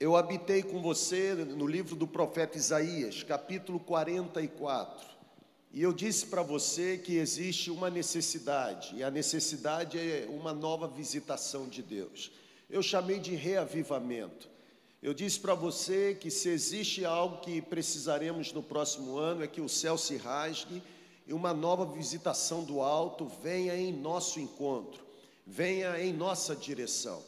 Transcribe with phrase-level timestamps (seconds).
[0.00, 5.04] Eu habitei com você no livro do profeta Isaías, capítulo 44.
[5.72, 10.86] E eu disse para você que existe uma necessidade, e a necessidade é uma nova
[10.86, 12.30] visitação de Deus.
[12.70, 14.48] Eu chamei de reavivamento.
[15.02, 19.60] Eu disse para você que se existe algo que precisaremos no próximo ano é que
[19.60, 20.80] o céu se rasgue
[21.26, 25.04] e uma nova visitação do alto venha em nosso encontro,
[25.44, 27.20] venha em nossa direção.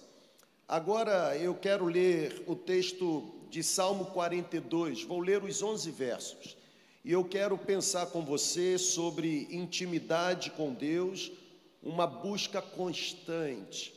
[0.70, 6.56] Agora eu quero ler o texto de Salmo 42, vou ler os 11 versos.
[7.04, 11.32] E eu quero pensar com você sobre intimidade com Deus,
[11.82, 13.92] uma busca constante,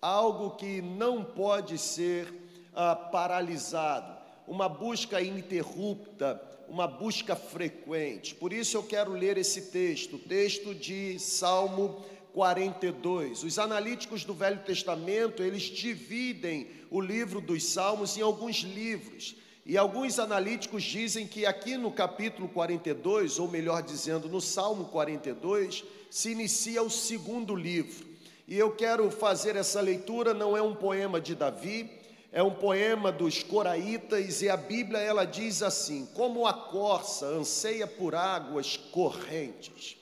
[0.00, 2.32] algo que não pode ser
[2.72, 4.16] ah, paralisado,
[4.46, 8.32] uma busca ininterrupta, uma busca frequente.
[8.36, 12.00] Por isso eu quero ler esse texto, o texto de Salmo
[12.32, 13.42] 42.
[13.42, 19.36] Os analíticos do Velho Testamento, eles dividem o livro dos Salmos em alguns livros.
[19.64, 25.84] E alguns analíticos dizem que aqui no capítulo 42, ou melhor dizendo, no Salmo 42,
[26.10, 28.06] se inicia o segundo livro.
[28.48, 31.88] E eu quero fazer essa leitura, não é um poema de Davi,
[32.32, 37.86] é um poema dos coraitas e a Bíblia ela diz assim: Como a corça anseia
[37.86, 39.96] por águas correntes,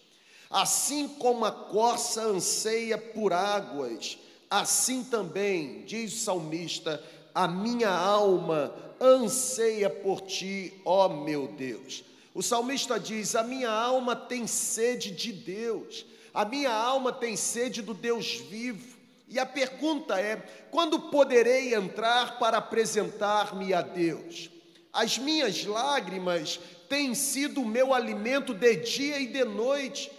[0.50, 4.18] assim como a corça anseia por águas,
[4.50, 12.04] assim também, diz o salmista, a minha alma anseia por ti, ó meu Deus.
[12.34, 17.80] O salmista diz: A minha alma tem sede de Deus, a minha alma tem sede
[17.80, 18.98] do Deus vivo.
[19.28, 20.36] E a pergunta é:
[20.70, 24.50] quando poderei entrar para apresentar-me a Deus?
[24.92, 30.10] As minhas lágrimas têm sido o meu alimento de dia e de noite.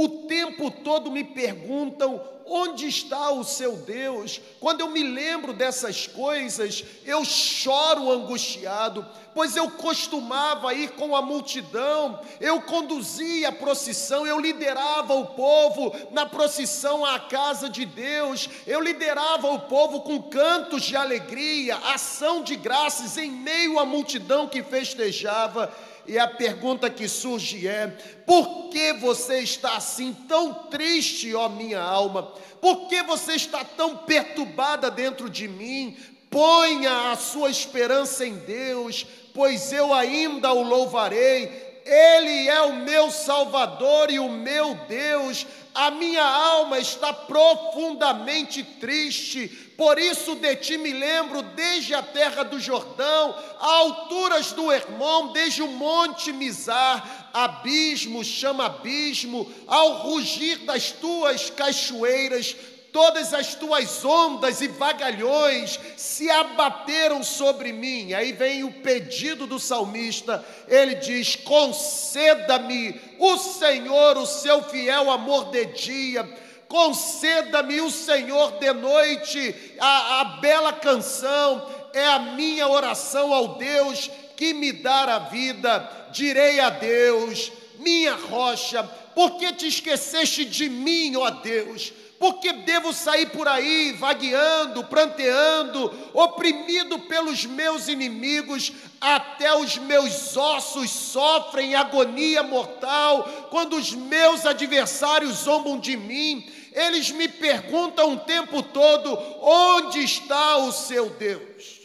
[0.00, 4.40] O tempo todo me perguntam onde está o seu Deus.
[4.60, 9.04] Quando eu me lembro dessas coisas, eu choro angustiado,
[9.34, 15.92] pois eu costumava ir com a multidão, eu conduzia a procissão, eu liderava o povo
[16.12, 22.44] na procissão à casa de Deus, eu liderava o povo com cantos de alegria, ação
[22.44, 25.74] de graças em meio à multidão que festejava.
[26.08, 27.86] E a pergunta que surge é:
[28.26, 32.22] por que você está assim tão triste, ó minha alma?
[32.62, 35.94] Por que você está tão perturbada dentro de mim?
[36.30, 41.67] Ponha a sua esperança em Deus, pois eu ainda o louvarei.
[41.88, 45.46] Ele é o meu Salvador e o meu Deus.
[45.74, 52.42] A minha alma está profundamente triste, por isso de ti me lembro desde a terra
[52.42, 60.58] do Jordão, a alturas do Hermon, desde o monte Mizar, abismo chama abismo, ao rugir
[60.64, 62.56] das tuas cachoeiras,
[62.98, 68.12] todas as tuas ondas e vagalhões se abateram sobre mim.
[68.12, 75.52] Aí vem o pedido do salmista, ele diz: conceda-me o Senhor o seu fiel amor
[75.52, 76.28] de dia,
[76.66, 84.10] conceda-me o Senhor de noite, a, a bela canção é a minha oração ao Deus
[84.36, 86.08] que me dá a vida.
[86.10, 88.82] Direi a Deus, minha rocha,
[89.14, 91.92] por que te esqueceste de mim, ó Deus?
[92.18, 100.90] Porque devo sair por aí vagueando, pranteando, oprimido pelos meus inimigos, até os meus ossos
[100.90, 108.62] sofrem agonia mortal, quando os meus adversários zombam de mim, eles me perguntam o tempo
[108.62, 111.78] todo: onde está o seu Deus?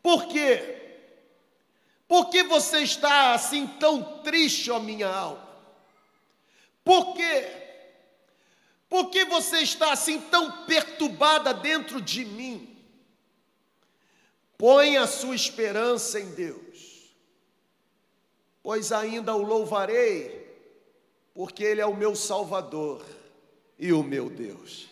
[0.00, 0.82] Por quê?
[2.06, 5.42] Por que você está assim tão triste, ó minha alma?
[6.84, 7.63] Por quê?
[8.94, 12.78] Por que você está assim tão perturbada dentro de mim?
[14.56, 17.12] Põe a sua esperança em Deus,
[18.62, 20.48] pois ainda o louvarei,
[21.34, 23.04] porque Ele é o meu Salvador
[23.80, 24.86] e o meu Deus.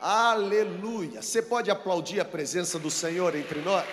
[0.00, 1.22] Aleluia!
[1.22, 3.86] Você pode aplaudir a presença do Senhor entre nós?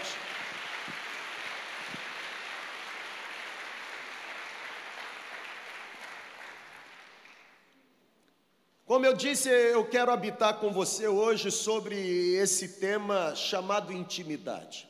[9.04, 14.88] Como eu disse, eu quero habitar com você hoje sobre esse tema chamado intimidade.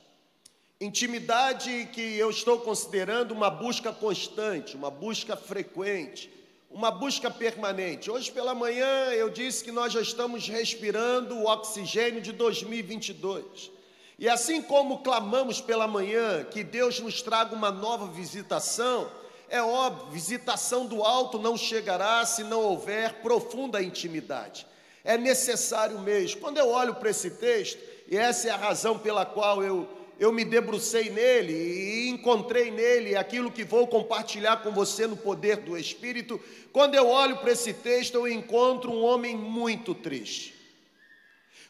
[0.80, 6.32] Intimidade que eu estou considerando uma busca constante, uma busca frequente,
[6.70, 8.12] uma busca permanente.
[8.12, 13.72] Hoje pela manhã eu disse que nós já estamos respirando o oxigênio de 2022.
[14.20, 19.10] E assim como clamamos pela manhã que Deus nos traga uma nova visitação,
[19.54, 24.66] é óbvio, visitação do alto não chegará se não houver profunda intimidade.
[25.04, 26.42] É necessário mesmo.
[26.42, 27.78] Quando eu olho para esse texto,
[28.08, 29.88] e essa é a razão pela qual eu,
[30.20, 35.58] eu me debrucei nele e encontrei nele aquilo que vou compartilhar com você no poder
[35.58, 36.42] do Espírito.
[36.72, 40.56] Quando eu olho para esse texto, eu encontro um homem muito triste.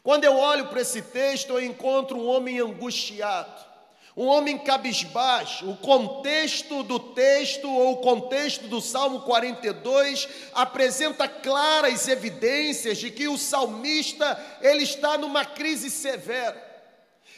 [0.02, 3.73] Quando eu olho para esse texto, eu encontro um homem angustiado.
[4.16, 12.08] Um homem cabisbaixo, o contexto do texto ou o contexto do Salmo 42 apresenta claras
[12.08, 16.72] evidências de que o salmista ele está numa crise severa.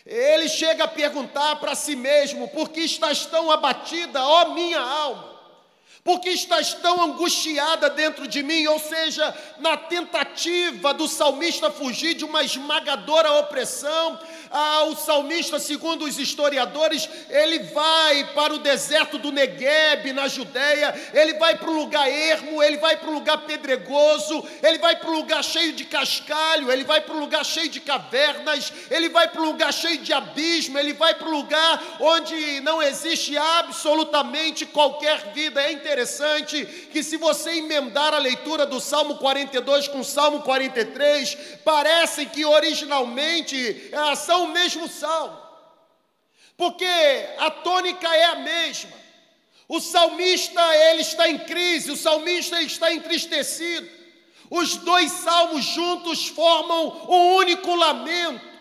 [0.06, 5.35] Ele chega a perguntar para si mesmo: por que estás tão abatida, ó minha alma?
[6.06, 8.68] Por que estás tão angustiada dentro de mim?
[8.68, 14.20] Ou seja, na tentativa do salmista fugir de uma esmagadora opressão,
[14.52, 20.94] ah, o salmista, segundo os historiadores, ele vai para o deserto do Negueb, na Judéia,
[21.12, 25.10] ele vai para um lugar ermo, ele vai para um lugar pedregoso, ele vai para
[25.10, 29.28] um lugar cheio de cascalho, ele vai para um lugar cheio de cavernas, ele vai
[29.28, 34.68] para um lugar cheio de abismo, ele vai para um lugar onde não existe absolutamente
[34.68, 35.60] qualquer vida.
[35.64, 35.95] É interessante
[36.92, 42.46] que, se você emendar a leitura do Salmo 42 com o Salmo 43, parece que
[42.46, 45.38] originalmente são o mesmo salmo,
[46.58, 46.86] porque
[47.38, 48.92] a tônica é a mesma.
[49.68, 53.90] O salmista ele está em crise, o salmista está entristecido.
[54.50, 58.55] Os dois salmos juntos formam um único lamento.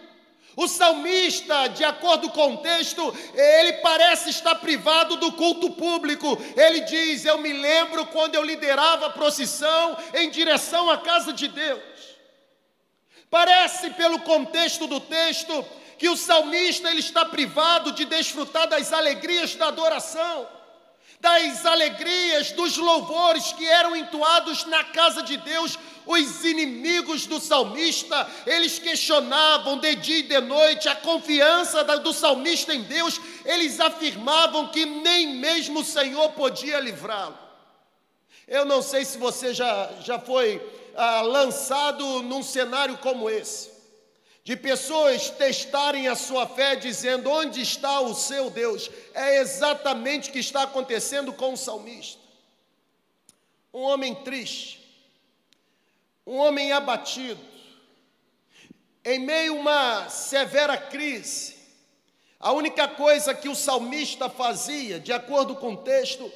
[0.56, 3.02] O salmista, de acordo com o texto,
[3.34, 6.38] ele parece estar privado do culto público.
[6.56, 11.48] Ele diz: Eu me lembro quando eu liderava a procissão em direção à casa de
[11.48, 11.82] Deus.
[13.28, 15.64] Parece, pelo contexto do texto,
[15.98, 20.46] que o salmista ele está privado de desfrutar das alegrias da adoração,
[21.24, 25.78] das alegrias dos louvores que eram entoados na casa de Deus.
[26.04, 32.74] Os inimigos do salmista, eles questionavam de dia e de noite a confiança do salmista
[32.74, 37.38] em Deus, eles afirmavam que nem mesmo o Senhor podia livrá-lo.
[38.46, 40.60] Eu não sei se você já, já foi
[40.94, 43.70] ah, lançado num cenário como esse,
[44.44, 48.90] de pessoas testarem a sua fé dizendo: onde está o seu Deus?
[49.14, 52.20] É exatamente o que está acontecendo com o salmista.
[53.72, 54.80] Um homem triste,
[56.26, 57.40] um homem abatido,
[59.02, 61.56] em meio a uma severa crise,
[62.38, 66.30] a única coisa que o salmista fazia, de acordo com o texto,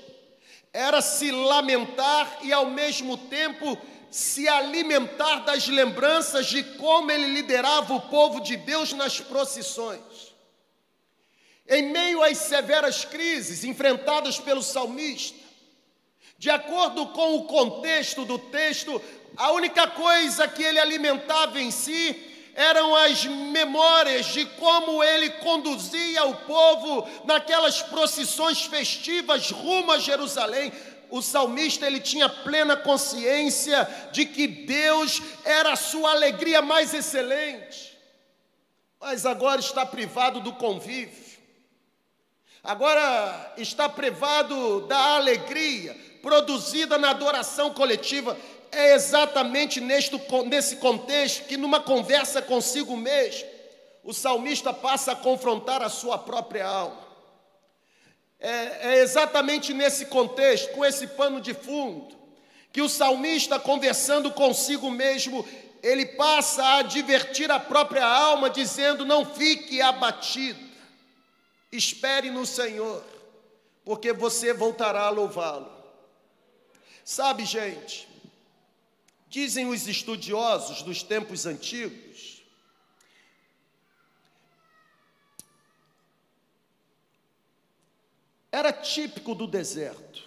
[0.72, 3.78] era se lamentar e ao mesmo tempo
[4.10, 10.34] se alimentar das lembranças de como ele liderava o povo de Deus nas procissões.
[11.66, 15.38] Em meio às severas crises enfrentadas pelo salmista,
[16.38, 19.02] de acordo com o contexto do texto,
[19.36, 22.24] a única coisa que ele alimentava em si
[22.54, 30.72] eram as memórias de como ele conduzia o povo naquelas procissões festivas rumo a Jerusalém,
[31.10, 37.96] o salmista ele tinha plena consciência de que Deus era a sua alegria mais excelente,
[39.00, 41.38] mas agora está privado do convívio,
[42.62, 48.36] agora está privado da alegria produzida na adoração coletiva.
[48.70, 53.48] É exatamente neste, nesse contexto que, numa conversa consigo mesmo,
[54.04, 57.07] o salmista passa a confrontar a sua própria alma.
[58.40, 62.16] É, é exatamente nesse contexto, com esse pano de fundo,
[62.72, 65.46] que o salmista, conversando consigo mesmo,
[65.82, 70.60] ele passa a advertir a própria alma, dizendo: Não fique abatido,
[71.72, 73.04] espere no Senhor,
[73.84, 75.78] porque você voltará a louvá-lo.
[77.04, 78.08] Sabe, gente,
[79.28, 82.07] dizem os estudiosos dos tempos antigos,
[88.50, 90.26] era típico do deserto.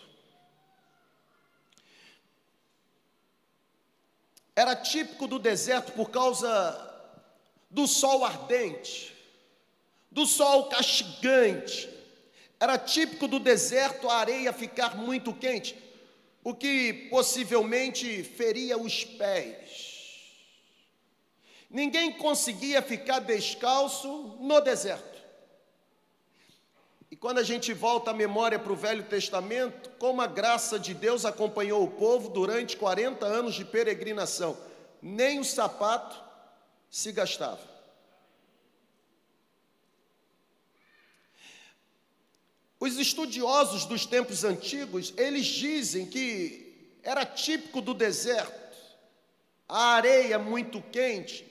[4.56, 6.90] Era típico do deserto por causa
[7.70, 9.16] do sol ardente,
[10.12, 11.90] do sol castigante.
[12.60, 15.76] Era típico do deserto a areia ficar muito quente,
[16.44, 19.90] o que possivelmente feria os pés.
[21.70, 25.11] Ninguém conseguia ficar descalço no deserto.
[27.22, 31.24] Quando a gente volta a memória para o Velho Testamento, como a graça de Deus
[31.24, 34.58] acompanhou o povo durante 40 anos de peregrinação,
[35.00, 36.20] nem o sapato
[36.90, 37.62] se gastava.
[42.80, 48.76] Os estudiosos dos tempos antigos, eles dizem que era típico do deserto,
[49.70, 51.46] a areia muito quente,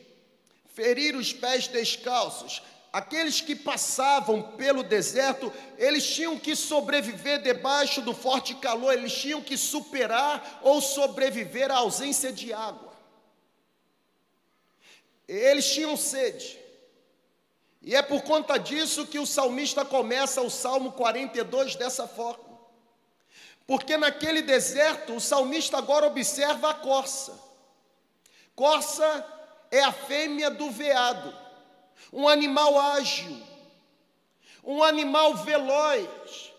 [0.75, 2.61] ferir os pés descalços.
[2.93, 9.41] Aqueles que passavam pelo deserto, eles tinham que sobreviver debaixo do forte calor, eles tinham
[9.41, 12.93] que superar ou sobreviver à ausência de água.
[15.29, 16.59] Eles tinham sede.
[17.81, 22.51] E é por conta disso que o salmista começa o Salmo 42 dessa forma.
[23.67, 27.39] Porque naquele deserto, o salmista agora observa a corça.
[28.57, 29.25] Corça
[29.71, 31.33] é a fêmea do veado,
[32.13, 33.37] um animal ágil,
[34.65, 36.51] um animal veloz.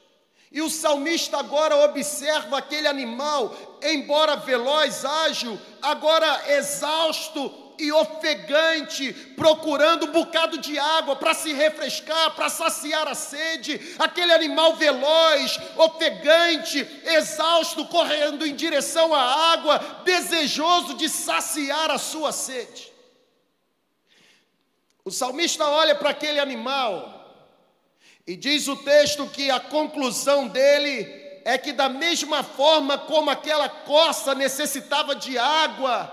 [0.51, 10.05] E o salmista agora observa aquele animal, embora veloz, ágil, agora exausto e ofegante, procurando
[10.05, 16.85] um bocado de água para se refrescar, para saciar a sede, aquele animal veloz, ofegante,
[17.05, 22.90] exausto, correndo em direção à água, desejoso de saciar a sua sede.
[25.11, 27.35] O salmista olha para aquele animal
[28.25, 31.05] e diz o texto que a conclusão dele
[31.43, 36.09] é que, da mesma forma como aquela coça necessitava de água,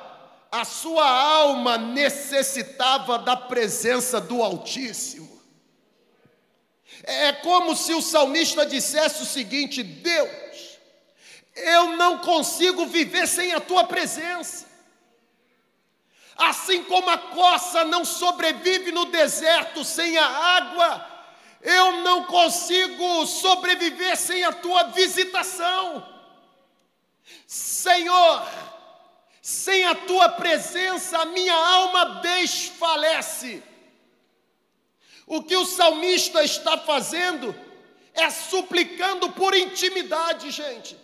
[0.50, 5.40] a sua alma necessitava da presença do Altíssimo.
[7.04, 10.80] É como se o salmista dissesse o seguinte: Deus,
[11.54, 14.67] eu não consigo viver sem a tua presença.
[16.38, 21.18] Assim como a coça não sobrevive no deserto sem a água,
[21.60, 26.06] eu não consigo sobreviver sem a tua visitação.
[27.44, 28.46] Senhor,
[29.42, 33.60] sem a tua presença, a minha alma desfalece.
[35.26, 37.52] O que o salmista está fazendo
[38.14, 40.96] é suplicando por intimidade, gente.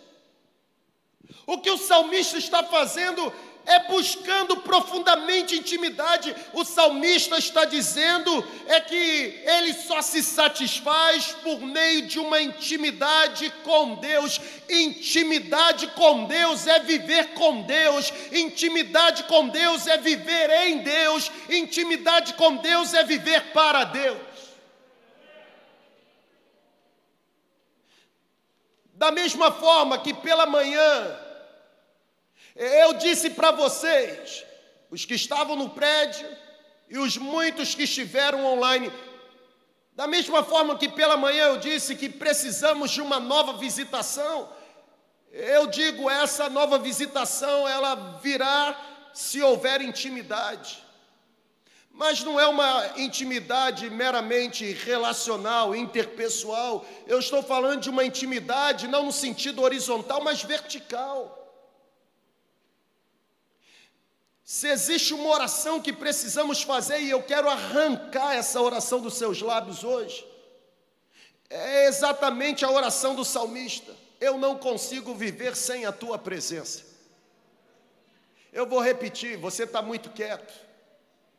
[1.45, 3.33] O que o salmista está fazendo
[3.65, 6.35] é buscando profundamente intimidade.
[6.53, 13.51] O salmista está dizendo é que ele só se satisfaz por meio de uma intimidade
[13.63, 14.39] com Deus.
[14.69, 18.13] Intimidade com Deus é viver com Deus.
[18.31, 21.31] Intimidade com Deus é viver em Deus.
[21.49, 24.17] Intimidade com Deus é viver para Deus.
[28.93, 31.24] Da mesma forma que pela manhã
[32.55, 34.45] eu disse para vocês,
[34.89, 36.27] os que estavam no prédio
[36.89, 38.91] e os muitos que estiveram online,
[39.93, 44.49] da mesma forma que pela manhã eu disse que precisamos de uma nova visitação,
[45.31, 48.79] eu digo essa nova visitação ela virá
[49.13, 50.83] se houver intimidade.
[51.91, 56.85] Mas não é uma intimidade meramente relacional, interpessoal.
[57.07, 61.44] Eu estou falando de uma intimidade não no sentido horizontal, mas vertical.
[64.45, 69.41] Se existe uma oração que precisamos fazer e eu quero arrancar essa oração dos seus
[69.41, 70.23] lábios hoje,
[71.49, 73.91] é exatamente a oração do salmista.
[74.21, 76.83] Eu não consigo viver sem a tua presença.
[78.53, 80.53] Eu vou repetir, você está muito quieto.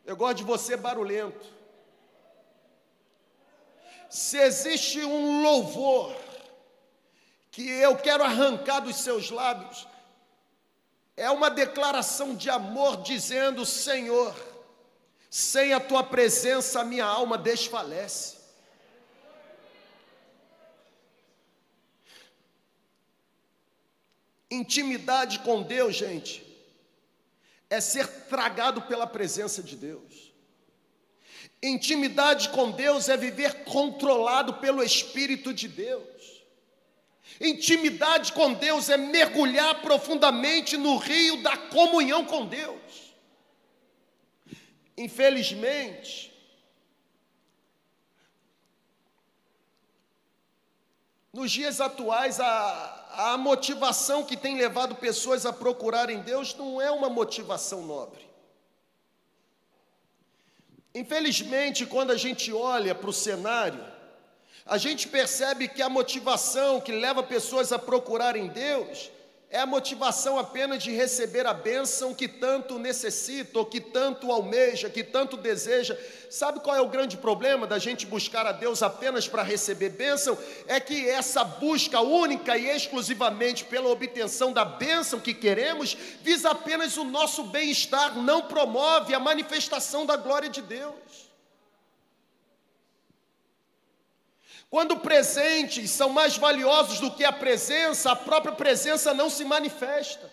[0.05, 1.47] Eu gosto de você barulhento.
[4.11, 6.13] Se existe um louvor
[7.53, 9.87] que eu quero arrancar dos seus lábios,
[11.17, 14.35] é uma declaração de amor dizendo: Senhor,
[15.31, 18.37] sem a tua presença a minha alma desfalece.
[24.51, 26.45] Intimidade com Deus, gente,
[27.69, 30.33] é ser tragado pela presença de Deus.
[31.63, 36.16] Intimidade com Deus é viver controlado pelo Espírito de Deus.
[37.41, 43.15] Intimidade com Deus é mergulhar profundamente no rio da comunhão com Deus.
[44.97, 46.33] Infelizmente,
[51.33, 56.91] nos dias atuais, a, a motivação que tem levado pessoas a procurarem Deus não é
[56.91, 58.25] uma motivação nobre.
[60.95, 63.85] Infelizmente, quando a gente olha para o cenário,
[64.67, 69.13] a gente percebe que a motivação que leva pessoas a procurarem Deus
[69.49, 74.91] é a motivação apenas de receber a bênção que tanto necessita, ou que tanto almeja,
[74.91, 75.97] que tanto deseja.
[76.29, 80.37] Sabe qual é o grande problema da gente buscar a Deus apenas para receber bênção?
[80.67, 86.97] É que essa busca única e exclusivamente pela obtenção da bênção que queremos, visa apenas
[86.97, 91.27] o nosso bem-estar, não promove a manifestação da glória de Deus.
[94.69, 100.31] Quando presentes são mais valiosos do que a presença, a própria presença não se manifesta.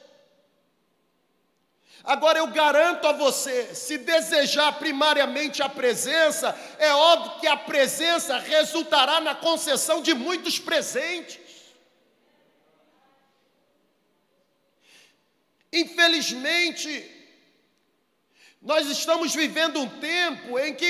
[2.03, 8.37] Agora eu garanto a você, se desejar primariamente a presença, é óbvio que a presença
[8.39, 11.39] resultará na concessão de muitos presentes.
[15.71, 17.09] Infelizmente,
[18.61, 20.85] nós estamos vivendo um tempo em que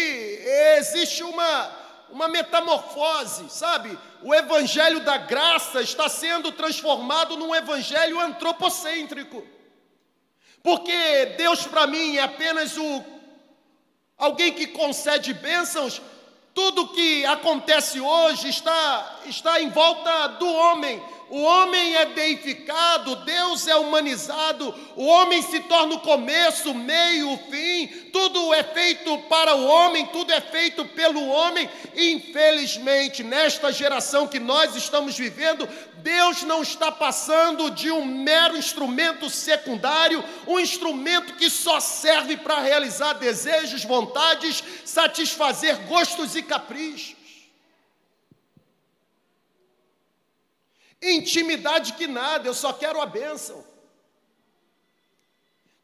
[0.77, 1.82] existe uma,
[2.13, 3.97] uma metamorfose, sabe?
[4.21, 9.43] O evangelho da graça está sendo transformado num evangelho antropocêntrico.
[10.61, 13.03] Porque Deus para mim é apenas o
[14.15, 15.99] alguém que concede bênçãos.
[16.53, 21.01] Tudo que acontece hoje está está em volta do homem,
[21.33, 27.37] o homem é deificado, Deus é humanizado, o homem se torna o começo, meio, o
[27.49, 31.67] fim, tudo é feito para o homem, tudo é feito pelo homem.
[31.95, 35.67] Infelizmente, nesta geração que nós estamos vivendo,
[36.03, 42.59] Deus não está passando de um mero instrumento secundário, um instrumento que só serve para
[42.59, 47.22] realizar desejos, vontades, satisfazer gostos e caprichos.
[51.03, 53.63] Intimidade que nada, eu só quero a bênção.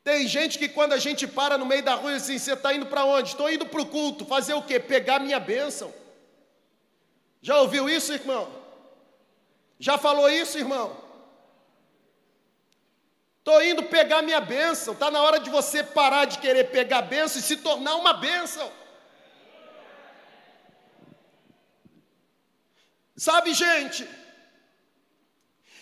[0.04, 2.86] Tem gente que quando a gente para no meio da rua assim, você está indo
[2.86, 3.30] para onde?
[3.30, 4.80] Estou indo para o culto, fazer o quê?
[4.80, 5.94] Pegar minha bênção.
[7.42, 8.50] Já ouviu isso, irmão?
[9.78, 10.98] Já falou isso, irmão?
[13.40, 14.94] Estou indo pegar minha bênção.
[14.94, 18.14] Está na hora de você parar de querer pegar a bênção e se tornar uma
[18.14, 18.72] bênção.
[23.16, 24.08] Sabe, gente?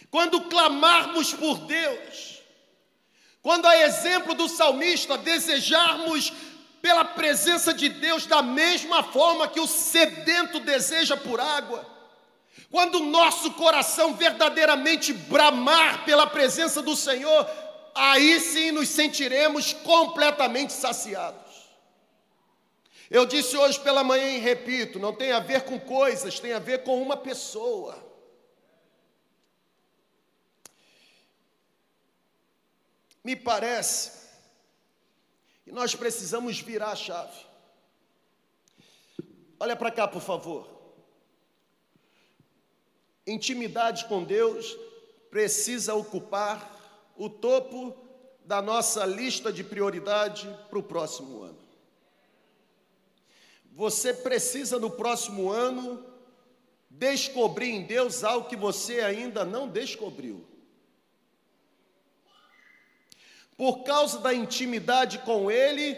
[0.09, 2.41] Quando clamarmos por Deus,
[3.41, 6.31] quando a exemplo do salmista desejarmos
[6.81, 11.85] pela presença de Deus da mesma forma que o sedento deseja por água,
[12.69, 17.49] quando o nosso coração verdadeiramente bramar pela presença do Senhor,
[17.95, 21.47] aí sim nos sentiremos completamente saciados.
[23.09, 26.59] Eu disse hoje pela manhã e repito: não tem a ver com coisas, tem a
[26.59, 28.06] ver com uma pessoa.
[33.27, 34.13] Me parece
[35.65, 37.37] que nós precisamos virar a chave.
[39.59, 40.65] Olha para cá, por favor.
[43.27, 44.77] Intimidade com Deus
[45.29, 47.93] precisa ocupar o topo
[48.45, 51.59] da nossa lista de prioridade para o próximo ano.
[53.73, 56.01] Você precisa no próximo ano
[56.89, 60.47] descobrir em Deus algo que você ainda não descobriu.
[63.57, 65.97] Por causa da intimidade com Ele,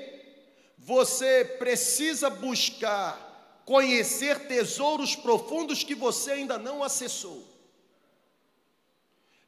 [0.77, 3.27] você precisa buscar
[3.65, 7.45] conhecer tesouros profundos que você ainda não acessou.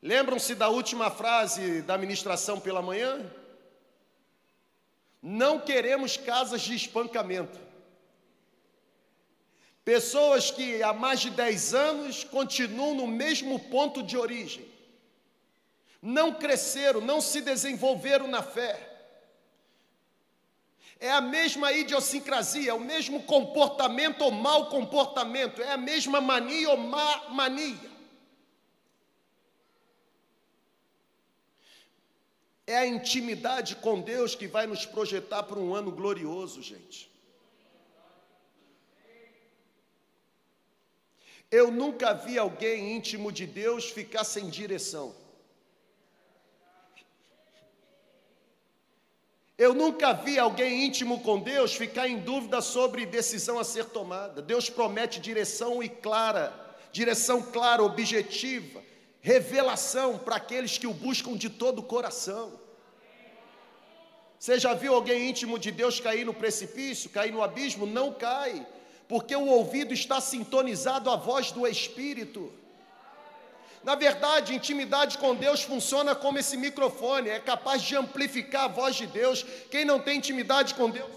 [0.01, 3.25] Lembram-se da última frase da ministração pela manhã?
[5.21, 7.59] Não queremos casas de espancamento.
[9.85, 14.70] Pessoas que há mais de 10 anos continuam no mesmo ponto de origem
[16.01, 18.87] não cresceram, não se desenvolveram na fé.
[20.99, 26.69] É a mesma idiosincrasia, é o mesmo comportamento ou mau comportamento, é a mesma mania
[26.69, 27.91] ou má mania.
[32.65, 37.11] É a intimidade com Deus que vai nos projetar para um ano glorioso, gente.
[41.49, 45.20] Eu nunca vi alguém íntimo de Deus ficar sem direção.
[49.61, 54.41] Eu nunca vi alguém íntimo com Deus ficar em dúvida sobre decisão a ser tomada.
[54.41, 56.51] Deus promete direção e clara,
[56.91, 58.81] direção clara, objetiva,
[59.21, 62.59] revelação para aqueles que o buscam de todo o coração.
[64.39, 67.85] Você já viu alguém íntimo de Deus cair no precipício, cair no abismo?
[67.85, 68.65] Não cai,
[69.07, 72.51] porque o ouvido está sintonizado à voz do Espírito.
[73.83, 78.95] Na verdade, intimidade com Deus funciona como esse microfone, é capaz de amplificar a voz
[78.95, 79.43] de Deus.
[79.71, 81.09] Quem não tem intimidade com Deus,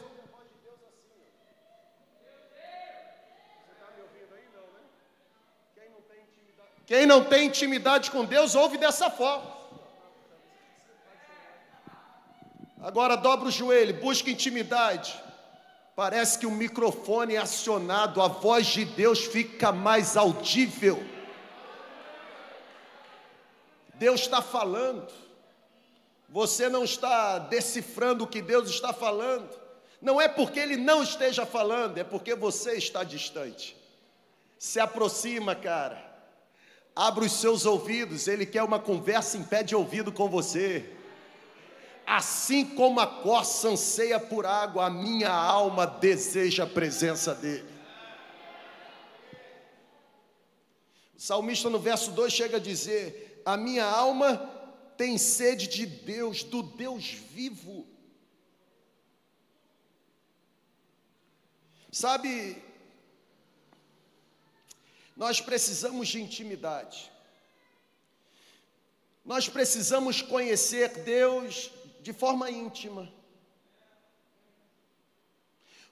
[6.87, 9.55] Quem não tem intimidade com Deus, ouve dessa forma.
[12.83, 15.19] Agora dobra o joelho, busca intimidade.
[15.97, 21.03] Parece que o microfone é acionado, a voz de Deus fica mais audível.
[23.95, 25.13] Deus está falando.
[26.29, 29.49] Você não está decifrando o que Deus está falando.
[30.01, 33.77] Não é porque Ele não esteja falando, é porque você está distante.
[34.59, 36.13] Se aproxima, cara.
[36.95, 38.29] Abra os seus ouvidos.
[38.29, 40.91] Ele quer uma conversa em pé de ouvido com você.
[42.07, 47.73] Assim como a corça anseia por água, a minha alma deseja a presença dele.
[51.17, 54.39] O salmista no verso 2 chega a dizer: A minha alma
[54.97, 57.87] tem sede de Deus, do Deus vivo.
[61.91, 62.63] Sabe,
[65.17, 67.13] nós precisamos de intimidade.
[69.25, 73.13] Nós precisamos conhecer Deus de forma íntima.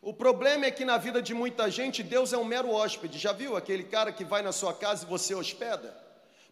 [0.01, 3.19] O problema é que na vida de muita gente, Deus é um mero hóspede.
[3.19, 5.97] Já viu aquele cara que vai na sua casa e você hospeda?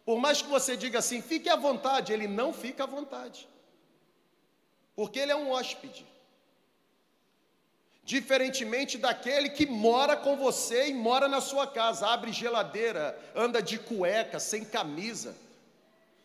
[0.05, 3.47] Por mais que você diga assim, fique à vontade, ele não fica à vontade.
[4.95, 6.05] Porque ele é um hóspede.
[8.03, 13.77] Diferentemente daquele que mora com você e mora na sua casa, abre geladeira, anda de
[13.77, 15.35] cueca, sem camisa,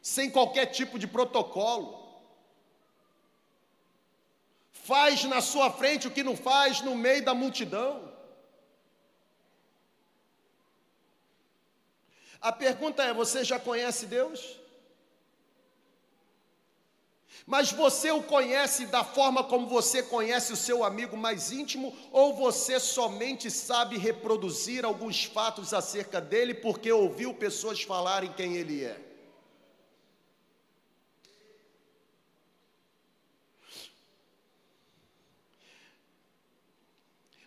[0.00, 2.04] sem qualquer tipo de protocolo.
[4.72, 8.15] Faz na sua frente o que não faz no meio da multidão.
[12.40, 14.56] A pergunta é: você já conhece Deus?
[17.46, 22.34] Mas você o conhece da forma como você conhece o seu amigo mais íntimo, ou
[22.34, 29.00] você somente sabe reproduzir alguns fatos acerca dele porque ouviu pessoas falarem quem ele é?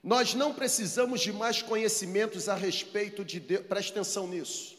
[0.01, 4.78] Nós não precisamos de mais conhecimentos a respeito de Deus, preste atenção nisso.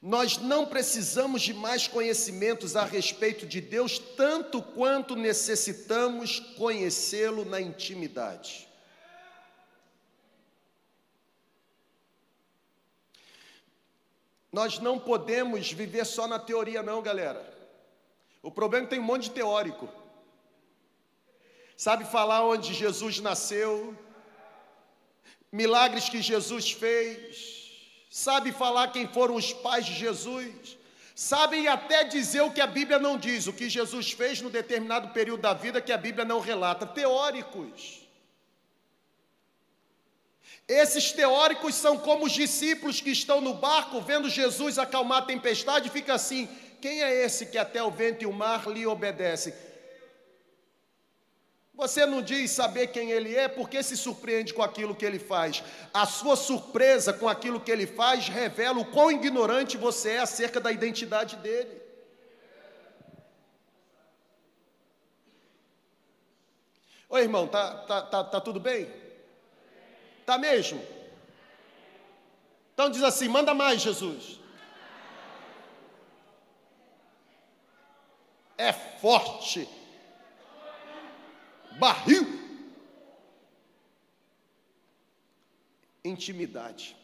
[0.00, 7.60] Nós não precisamos de mais conhecimentos a respeito de Deus, tanto quanto necessitamos conhecê-lo na
[7.60, 8.68] intimidade.
[14.52, 17.56] Nós não podemos viver só na teoria, não, galera.
[18.40, 19.88] O problema é que tem um monte de teórico.
[21.76, 23.96] Sabe falar onde Jesus nasceu,
[25.52, 27.57] milagres que Jesus fez,
[28.10, 30.76] sabe falar quem foram os pais de Jesus,
[31.14, 35.08] sabem até dizer o que a Bíblia não diz, o que Jesus fez no determinado
[35.08, 36.86] período da vida que a Bíblia não relata.
[36.86, 38.06] Teóricos.
[40.66, 45.88] Esses teóricos são como os discípulos que estão no barco vendo Jesus acalmar a tempestade
[45.88, 46.46] e fica assim:
[46.80, 49.54] quem é esse que até o vento e o mar lhe obedecem?
[51.78, 55.62] Você não diz saber quem ele é porque se surpreende com aquilo que ele faz.
[55.94, 60.58] A sua surpresa com aquilo que ele faz revela o quão ignorante você é acerca
[60.58, 61.80] da identidade dele.
[67.10, 68.90] Oi, irmão, tá, tá, tá, tá tudo bem?
[70.26, 70.84] Tá mesmo?
[72.74, 74.40] Então diz assim: manda mais, Jesus.
[78.56, 79.77] É forte
[81.78, 82.26] barril.
[86.04, 86.96] Intimidade.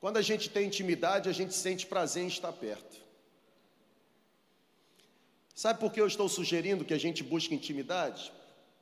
[0.00, 3.00] Quando a gente tem intimidade, a gente sente prazer em estar perto.
[5.54, 8.30] Sabe por que eu estou sugerindo que a gente busque intimidade?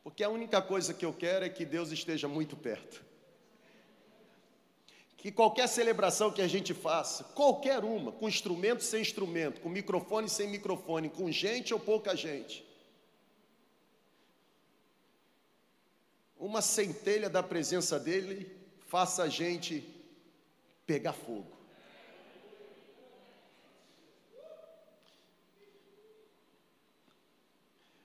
[0.03, 3.03] Porque a única coisa que eu quero é que Deus esteja muito perto.
[5.17, 10.29] Que qualquer celebração que a gente faça, qualquer uma, com instrumento sem instrumento, com microfone
[10.29, 12.64] sem microfone, com gente ou pouca gente,
[16.45, 18.55] uma centelha da presença dele
[18.87, 19.73] faça a gente
[20.87, 21.51] pegar fogo.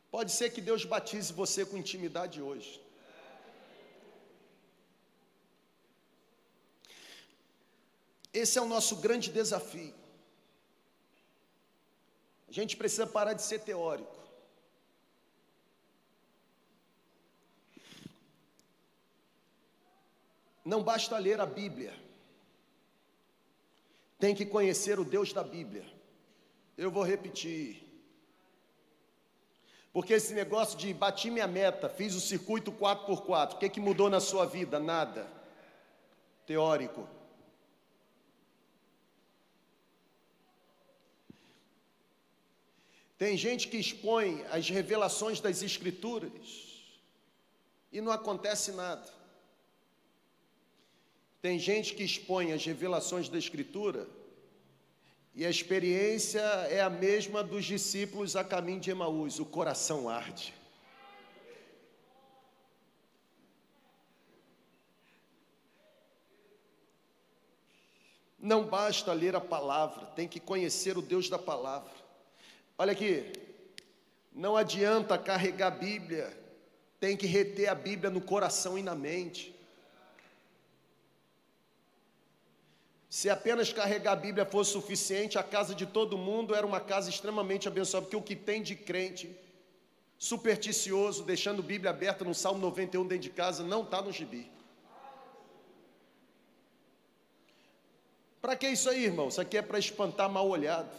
[0.09, 2.81] Pode ser que Deus batize você com intimidade hoje.
[8.33, 9.93] Esse é o nosso grande desafio.
[12.47, 14.18] A gente precisa parar de ser teórico.
[20.69, 21.91] Não basta ler a Bíblia,
[24.19, 25.83] tem que conhecer o Deus da Bíblia.
[26.77, 27.83] Eu vou repetir.
[29.91, 34.11] Porque esse negócio de bati minha meta, fiz o circuito 4x4, o que, que mudou
[34.11, 34.79] na sua vida?
[34.79, 35.27] Nada.
[36.45, 37.09] Teórico.
[43.17, 46.85] Tem gente que expõe as revelações das Escrituras
[47.91, 49.18] e não acontece nada.
[51.41, 54.07] Tem gente que expõe as revelações da Escritura
[55.33, 60.53] e a experiência é a mesma dos discípulos a caminho de Emaús, o coração arde.
[68.37, 71.91] Não basta ler a palavra, tem que conhecer o Deus da palavra.
[72.77, 73.31] Olha aqui,
[74.31, 76.37] não adianta carregar a Bíblia,
[76.99, 79.58] tem que reter a Bíblia no coração e na mente.
[83.09, 87.09] Se apenas carregar a Bíblia fosse suficiente, a casa de todo mundo era uma casa
[87.09, 89.35] extremamente abençoada, porque o que tem de crente
[90.19, 94.51] supersticioso, deixando a Bíblia aberta no Salmo 91 dentro de casa, não está no gibi.
[98.39, 99.29] Para que isso aí, irmão?
[99.29, 100.95] Isso aqui é para espantar mal olhado.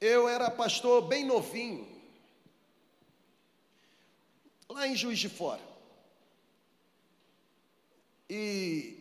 [0.00, 1.86] Eu era pastor bem novinho,
[4.68, 5.69] lá em Juiz de Fora.
[8.32, 9.00] E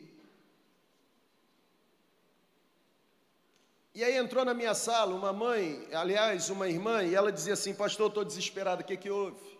[3.99, 7.73] E aí entrou na minha sala uma mãe, aliás, uma irmã, e ela dizia assim:
[7.73, 9.59] Pastor, estou desesperada, o que, que houve?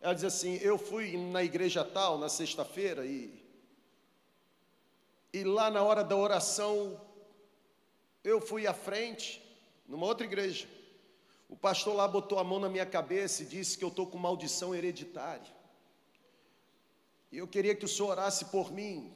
[0.00, 3.44] Ela dizia assim: Eu fui na igreja tal, na sexta-feira, e,
[5.30, 6.98] e lá na hora da oração,
[8.24, 9.42] eu fui à frente,
[9.86, 10.66] numa outra igreja.
[11.46, 14.16] O pastor lá botou a mão na minha cabeça e disse que eu estou com
[14.16, 15.52] maldição hereditária.
[17.34, 19.12] E eu queria que o senhor orasse por mim.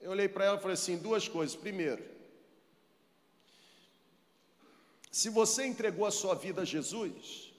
[0.00, 1.54] Eu olhei para ela e falei assim: duas coisas.
[1.54, 2.02] Primeiro,
[5.08, 7.52] se você entregou a sua vida a Jesus,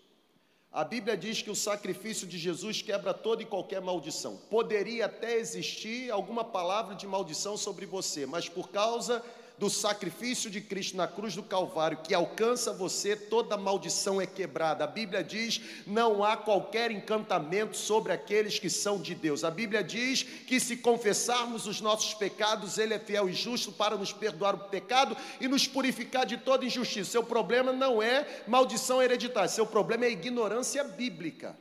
[0.69, 4.35] a Bíblia diz que o sacrifício de Jesus quebra toda e qualquer maldição.
[4.49, 9.23] Poderia até existir alguma palavra de maldição sobre você, mas por causa
[9.57, 14.83] do sacrifício de Cristo na cruz do Calvário que alcança você, toda maldição é quebrada.
[14.83, 19.43] A Bíblia diz: não há qualquer encantamento sobre aqueles que são de Deus.
[19.43, 23.95] A Bíblia diz que se confessarmos os nossos pecados, Ele é fiel e justo para
[23.95, 27.11] nos perdoar o pecado e nos purificar de toda injustiça.
[27.11, 31.55] Seu problema não é maldição hereditária, seu problema é ignorância bíblica.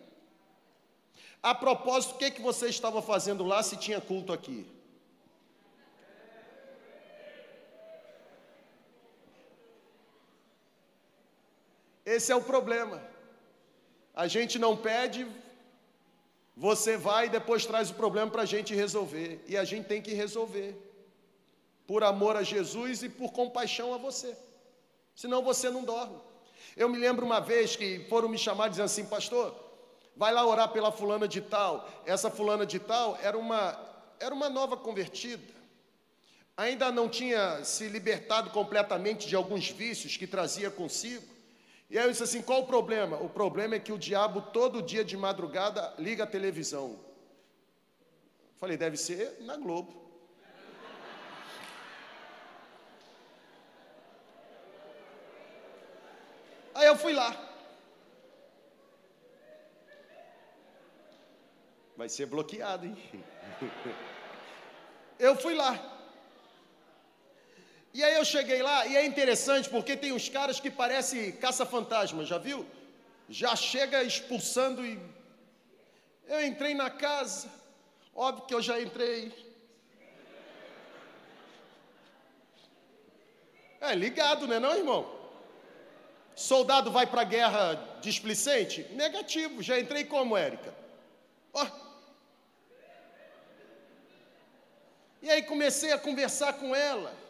[1.42, 4.73] A propósito, o que, é que você estava fazendo lá se tinha culto aqui?
[12.04, 13.02] Esse é o problema.
[14.14, 15.26] A gente não pede,
[16.56, 19.42] você vai e depois traz o problema para a gente resolver.
[19.46, 20.76] E a gente tem que resolver.
[21.86, 24.36] Por amor a Jesus e por compaixão a você.
[25.14, 26.18] Senão você não dorme.
[26.76, 29.54] Eu me lembro uma vez que foram me chamar dizendo assim, pastor,
[30.16, 31.88] vai lá orar pela fulana de tal.
[32.06, 33.78] Essa fulana de tal era uma,
[34.20, 35.54] era uma nova convertida.
[36.56, 41.33] Ainda não tinha se libertado completamente de alguns vícios que trazia consigo.
[41.90, 43.16] E aí eu disse assim: qual o problema?
[43.18, 46.98] O problema é que o diabo, todo dia de madrugada, liga a televisão.
[48.56, 50.02] Falei, deve ser na Globo.
[56.74, 57.50] Aí eu fui lá.
[61.96, 62.96] Vai ser bloqueado, hein?
[65.16, 65.93] Eu fui lá.
[67.94, 72.24] E aí eu cheguei lá, e é interessante porque tem uns caras que parecem caça-fantasma,
[72.24, 72.66] já viu?
[73.28, 75.00] Já chega expulsando e.
[76.26, 77.48] Eu entrei na casa,
[78.12, 79.32] óbvio que eu já entrei.
[83.80, 85.08] É ligado, né, não, irmão?
[86.34, 88.82] Soldado vai para a guerra displicente?
[88.90, 90.74] Negativo, já entrei como, Érica?
[91.52, 91.64] Ó.
[95.22, 97.23] E aí comecei a conversar com ela.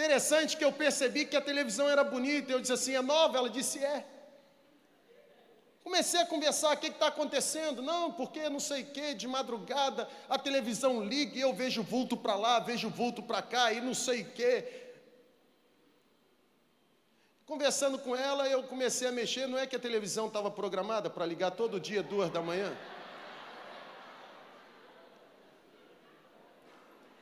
[0.00, 2.50] Interessante que eu percebi que a televisão era bonita.
[2.50, 3.36] Eu disse assim: é nova?
[3.36, 4.06] Ela disse: é.
[5.84, 7.82] Comecei a conversar: o que está acontecendo?
[7.82, 12.16] Não, porque não sei o que, de madrugada a televisão liga e eu vejo vulto
[12.16, 14.64] para lá, vejo vulto para cá e não sei o que.
[17.44, 19.46] Conversando com ela, eu comecei a mexer.
[19.46, 22.74] Não é que a televisão estava programada para ligar todo dia, duas da manhã?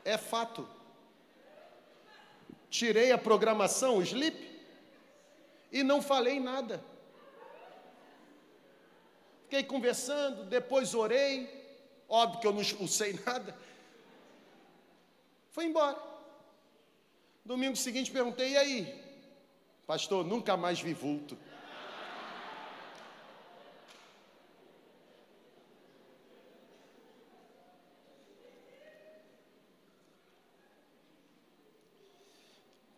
[0.05, 0.78] É fato
[2.71, 4.49] tirei a programação, o sleep,
[5.71, 6.83] e não falei nada.
[9.45, 11.49] Fiquei conversando, depois orei,
[12.09, 13.57] óbvio que eu não expulsei nada.
[15.51, 15.99] Foi embora.
[17.45, 19.05] Domingo seguinte perguntei, e aí?
[19.87, 21.37] Pastor, nunca mais vi vulto.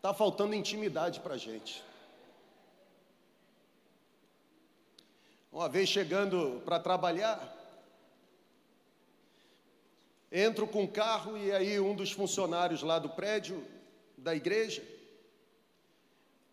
[0.00, 1.84] Está faltando intimidade para a gente.
[5.52, 7.38] Uma vez chegando para trabalhar,
[10.32, 13.62] entro com o carro e aí um dos funcionários lá do prédio
[14.16, 14.82] da igreja,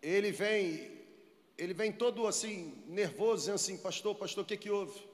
[0.02, 1.00] ele vem,
[1.56, 5.08] ele vem todo assim, nervoso, dizendo assim, pastor, pastor, o que que houve?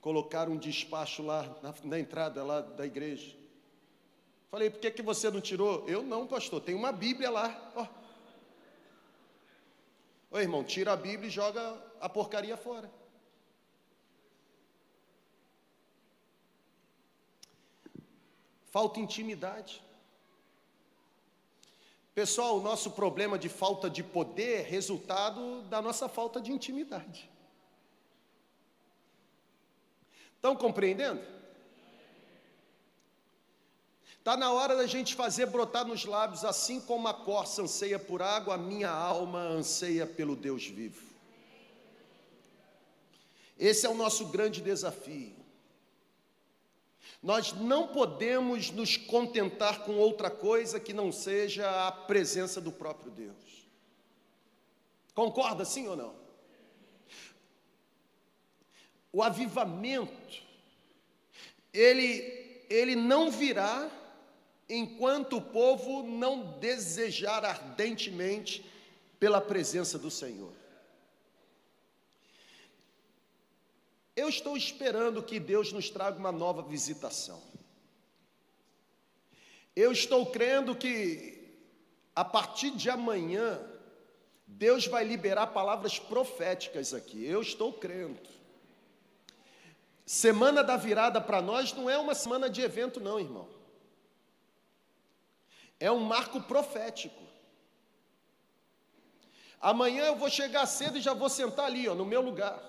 [0.00, 3.39] Colocaram um despacho lá na, na entrada lá da igreja.
[4.50, 5.88] Falei, por que, que você não tirou?
[5.88, 7.72] Eu não, pastor, tem uma Bíblia lá.
[7.76, 7.86] Ó.
[10.32, 12.90] Ô irmão, tira a Bíblia e joga a porcaria fora.
[18.70, 19.82] Falta intimidade.
[22.12, 27.30] Pessoal, o nosso problema de falta de poder é resultado da nossa falta de intimidade.
[30.34, 31.39] Estão compreendendo?
[34.30, 38.22] Está na hora da gente fazer brotar nos lábios, assim como a corça anseia por
[38.22, 41.02] água, a minha alma anseia pelo Deus vivo.
[43.58, 45.34] Esse é o nosso grande desafio.
[47.20, 53.10] Nós não podemos nos contentar com outra coisa que não seja a presença do próprio
[53.10, 53.66] Deus.
[55.12, 56.14] Concorda sim ou não?
[59.12, 60.40] O avivamento,
[61.72, 63.90] ele, ele não virá
[64.70, 68.64] enquanto o povo não desejar ardentemente
[69.18, 70.52] pela presença do Senhor.
[74.14, 77.42] Eu estou esperando que Deus nos traga uma nova visitação.
[79.74, 81.40] Eu estou crendo que
[82.14, 83.60] a partir de amanhã
[84.46, 87.24] Deus vai liberar palavras proféticas aqui.
[87.24, 88.20] Eu estou crendo.
[90.04, 93.59] Semana da virada para nós não é uma semana de evento, não, irmão.
[95.80, 97.20] É um marco profético.
[99.58, 102.62] Amanhã eu vou chegar cedo e já vou sentar ali, ó, no meu lugar.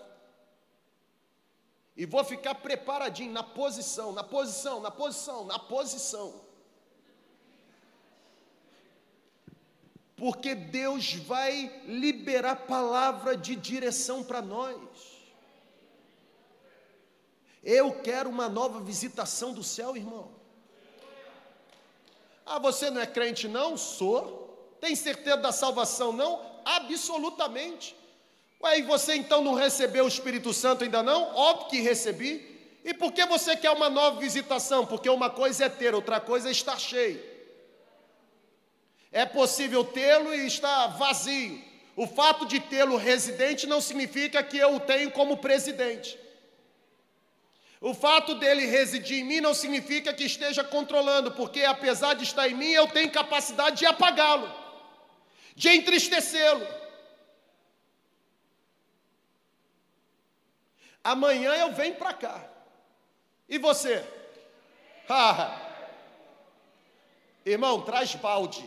[1.96, 6.42] E vou ficar preparadinho na posição, na posição, na posição, na posição.
[10.16, 14.78] Porque Deus vai liberar palavra de direção para nós.
[17.64, 20.41] Eu quero uma nova visitação do céu, irmão.
[22.46, 23.78] Ah, você não é crente, não?
[23.78, 24.78] Sou.
[24.80, 26.42] Tem certeza da salvação, não?
[26.66, 27.96] Absolutamente.
[28.64, 31.36] Ué, e você então não recebeu o Espírito Santo ainda não?
[31.36, 32.52] Óbvio que recebi.
[32.84, 34.86] E por que você quer uma nova visitação?
[34.86, 37.24] Porque uma coisa é ter, outra coisa é estar cheio.
[39.12, 41.62] É possível tê-lo e estar vazio.
[41.96, 46.18] O fato de tê-lo residente não significa que eu o tenho como presidente.
[47.82, 52.48] O fato dele residir em mim não significa que esteja controlando, porque apesar de estar
[52.48, 54.48] em mim, eu tenho capacidade de apagá-lo,
[55.56, 56.64] de entristecê-lo.
[61.04, 62.48] Amanhã eu venho para cá.
[63.50, 64.06] E você?
[67.44, 68.64] Irmão, traz balde.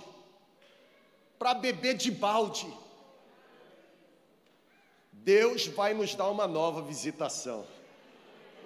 [1.39, 2.67] Para beber de balde.
[5.13, 7.65] Deus vai nos dar uma nova visitação.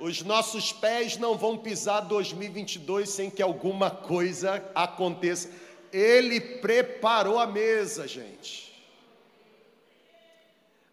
[0.01, 5.51] Os nossos pés não vão pisar 2022 sem que alguma coisa aconteça.
[5.93, 8.69] Ele preparou a mesa, gente.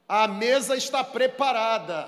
[0.07, 2.07] A mesa está preparada.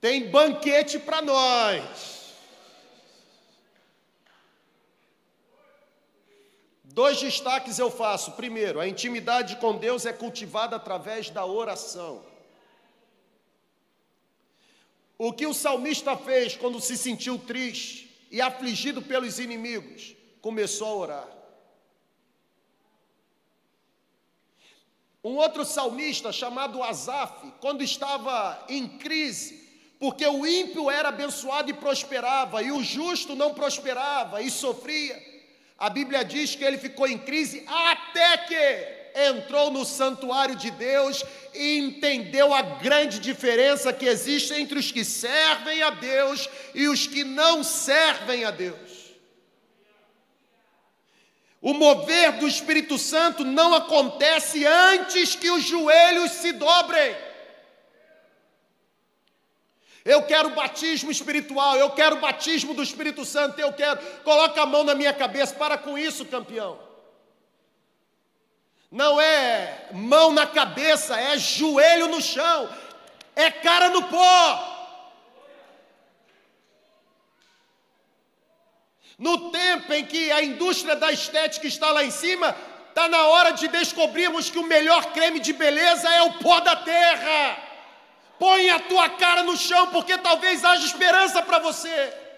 [0.00, 2.20] Tem banquete para nós.
[6.84, 8.32] Dois destaques eu faço.
[8.32, 12.29] Primeiro, a intimidade com Deus é cultivada através da oração.
[15.22, 20.16] O que o salmista fez quando se sentiu triste e afligido pelos inimigos?
[20.40, 21.28] Começou a orar.
[25.22, 29.62] Um outro salmista chamado Asaf, quando estava em crise,
[29.98, 35.22] porque o ímpio era abençoado e prosperava, e o justo não prosperava e sofria.
[35.76, 41.24] A Bíblia diz que ele ficou em crise até que entrou no santuário de Deus
[41.54, 47.06] e entendeu a grande diferença que existe entre os que servem a Deus e os
[47.06, 49.00] que não servem a Deus.
[51.60, 57.14] O mover do Espírito Santo não acontece antes que os joelhos se dobrem.
[60.02, 64.00] Eu quero batismo espiritual, eu quero batismo do Espírito Santo, eu quero.
[64.22, 66.89] Coloca a mão na minha cabeça, para com isso, campeão.
[68.90, 72.68] Não é mão na cabeça, é joelho no chão,
[73.36, 74.66] é cara no pó.
[79.16, 82.56] No tempo em que a indústria da estética está lá em cima,
[82.88, 86.74] está na hora de descobrirmos que o melhor creme de beleza é o pó da
[86.74, 87.58] terra.
[88.38, 92.29] Põe a tua cara no chão, porque talvez haja esperança para você.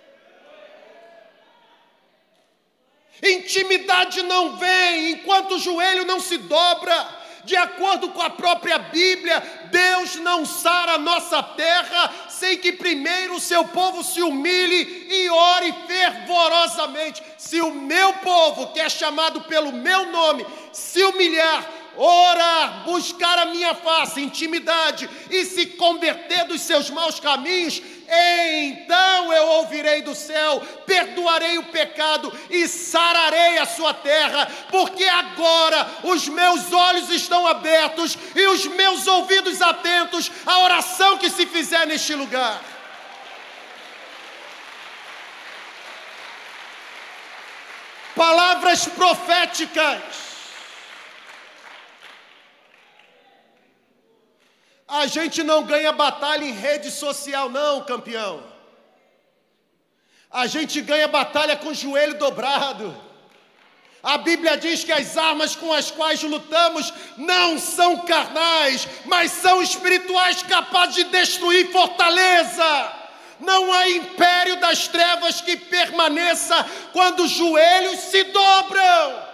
[3.23, 7.23] Intimidade não vem enquanto o joelho não se dobra.
[7.45, 13.35] De acordo com a própria Bíblia, Deus não sara a nossa terra sem que primeiro
[13.35, 17.23] o seu povo se humilhe e ore fervorosamente.
[17.37, 23.47] Se o meu povo, que é chamado pelo meu nome, se humilhar, orar, buscar a
[23.47, 27.83] minha face, intimidade e se converter dos seus maus caminhos,
[28.15, 35.89] então eu ouvirei do céu, perdoarei o pecado e sararei a sua terra, porque agora
[36.05, 41.87] os meus olhos estão abertos e os meus ouvidos atentos à oração que se fizer
[41.87, 42.61] neste lugar.
[48.15, 50.32] Palavras proféticas
[54.93, 58.43] A gente não ganha batalha em rede social, não, campeão.
[60.31, 62.95] A gente ganha batalha com o joelho dobrado.
[64.03, 69.63] A Bíblia diz que as armas com as quais lutamos não são carnais, mas são
[69.63, 72.93] espirituais capazes de destruir fortaleza.
[73.41, 79.32] Não há império das trevas que permaneça quando os joelhos se dobram.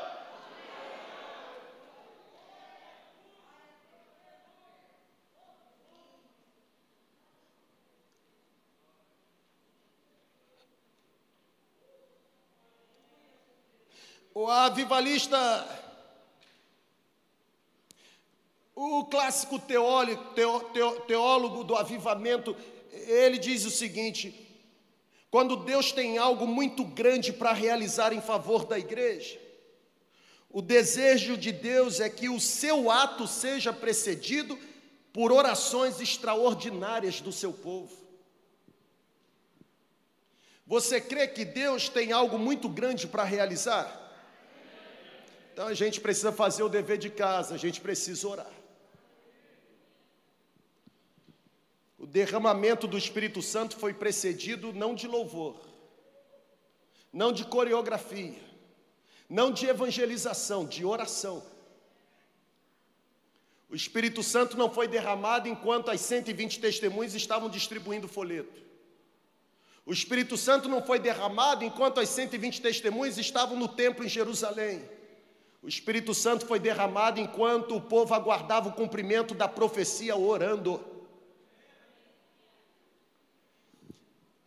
[14.40, 15.66] O avivalista,
[18.72, 19.58] o clássico
[21.08, 22.56] teólogo, do avivamento,
[22.92, 24.32] ele diz o seguinte:
[25.28, 29.40] quando Deus tem algo muito grande para realizar em favor da igreja,
[30.48, 34.56] o desejo de Deus é que o seu ato seja precedido
[35.12, 37.92] por orações extraordinárias do seu povo.
[40.64, 43.97] Você crê que Deus tem algo muito grande para realizar?
[45.58, 48.52] Então a gente precisa fazer o dever de casa, a gente precisa orar.
[51.98, 55.60] O derramamento do Espírito Santo foi precedido não de louvor,
[57.12, 58.38] não de coreografia,
[59.28, 61.44] não de evangelização, de oração.
[63.68, 68.62] O Espírito Santo não foi derramado enquanto as 120 testemunhas estavam distribuindo folheto.
[69.84, 74.97] O Espírito Santo não foi derramado enquanto as 120 testemunhas estavam no templo em Jerusalém.
[75.62, 80.84] O Espírito Santo foi derramado enquanto o povo aguardava o cumprimento da profecia orando.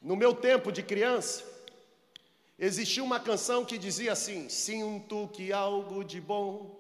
[0.02, 1.44] No meu tempo de criança,
[2.58, 6.80] existia uma canção que dizia assim: Sinto que algo de bom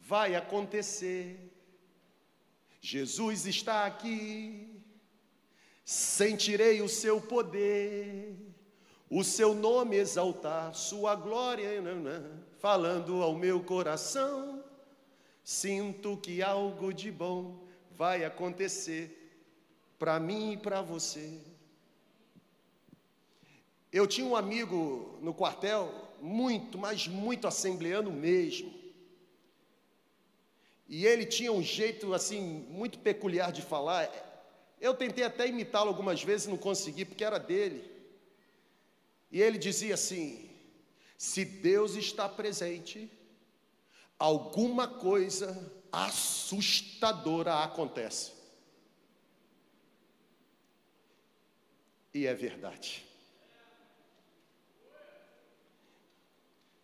[0.00, 1.38] vai acontecer.
[2.80, 4.82] Jesus está aqui,
[5.84, 8.34] sentirei o seu poder,
[9.08, 11.80] o seu nome exaltar, sua glória.
[11.80, 14.62] Não, não falando ao meu coração.
[15.42, 17.58] Sinto que algo de bom
[17.96, 19.16] vai acontecer
[19.98, 21.40] para mim e para você.
[23.92, 28.72] Eu tinha um amigo no quartel, muito, mas muito assembleano mesmo.
[30.86, 34.08] E ele tinha um jeito assim muito peculiar de falar.
[34.80, 37.90] Eu tentei até imitá-lo algumas vezes, não consegui porque era dele.
[39.32, 40.49] E ele dizia assim:
[41.20, 43.12] se Deus está presente,
[44.18, 48.32] alguma coisa assustadora acontece.
[52.14, 53.06] E é verdade.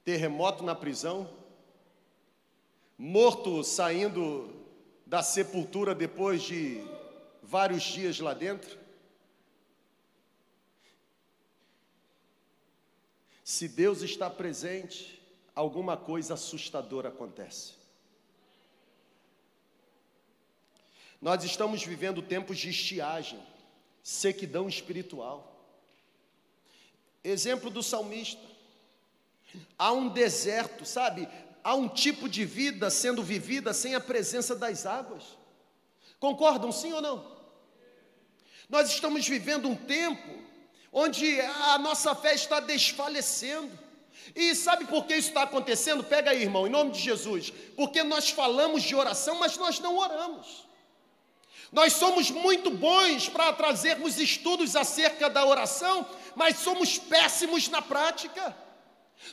[0.04, 1.34] Terremoto na prisão,
[2.98, 4.54] morto saindo
[5.06, 6.84] da sepultura depois de
[7.42, 8.78] vários dias lá dentro.
[13.46, 15.22] Se Deus está presente,
[15.54, 17.74] alguma coisa assustadora acontece.
[21.22, 23.40] Nós estamos vivendo tempos de estiagem,
[24.02, 25.64] sequidão espiritual.
[27.22, 28.42] Exemplo do salmista.
[29.78, 31.28] Há um deserto, sabe?
[31.62, 35.22] Há um tipo de vida sendo vivida sem a presença das águas.
[36.18, 37.36] Concordam sim ou não?
[38.68, 40.45] Nós estamos vivendo um tempo
[40.92, 43.86] onde a nossa fé está desfalecendo.
[44.34, 46.02] E sabe por que isso está acontecendo?
[46.02, 47.52] Pega aí, irmão, em nome de Jesus.
[47.76, 50.66] Porque nós falamos de oração, mas nós não oramos.
[51.72, 58.56] Nós somos muito bons para trazermos estudos acerca da oração, mas somos péssimos na prática.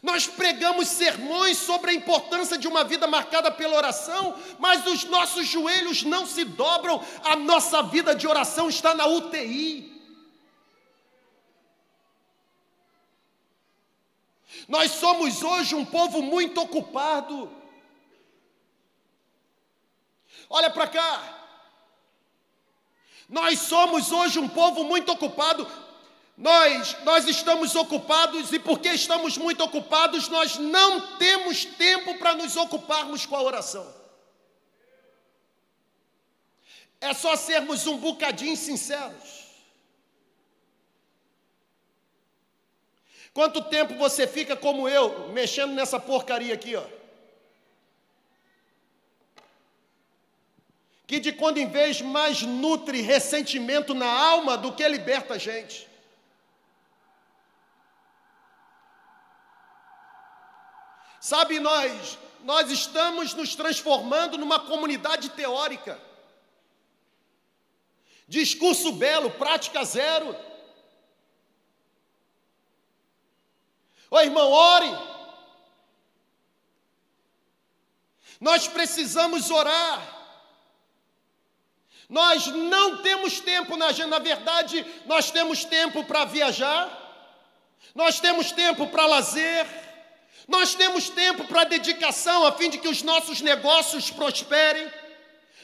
[0.01, 5.47] Nós pregamos sermões sobre a importância de uma vida marcada pela oração, mas os nossos
[5.47, 9.92] joelhos não se dobram, a nossa vida de oração está na UTI.
[14.67, 17.51] Nós somos hoje um povo muito ocupado.
[20.49, 21.39] Olha para cá.
[23.27, 25.67] Nós somos hoje um povo muito ocupado.
[26.37, 32.55] Nós, nós estamos ocupados e porque estamos muito ocupados, nós não temos tempo para nos
[32.57, 33.93] ocuparmos com a oração.
[36.99, 39.42] É só sermos um bocadinho sinceros.
[43.33, 46.85] Quanto tempo você fica como eu, mexendo nessa porcaria aqui, ó?
[51.07, 55.89] Que de quando em vez mais nutre ressentimento na alma do que liberta a gente.
[61.19, 65.99] Sabe, nós, nós estamos nos transformando numa comunidade teórica.
[68.27, 70.35] Discurso belo, prática zero.
[74.13, 74.95] Ô irmão, ore.
[78.39, 79.99] Nós precisamos orar.
[82.07, 86.85] Nós não temos tempo, na, na verdade, nós temos tempo para viajar,
[87.95, 89.65] nós temos tempo para lazer,
[90.47, 94.93] nós temos tempo para dedicação a fim de que os nossos negócios prosperem.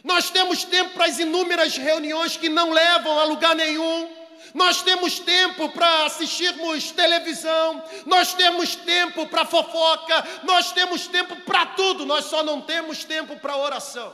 [0.04, 4.19] Nós temos tempo para as inúmeras reuniões que não levam a lugar nenhum.
[4.54, 11.66] Nós temos tempo para assistirmos televisão, nós temos tempo para fofoca, nós temos tempo para
[11.68, 14.14] tudo, nós só não temos tempo para oração.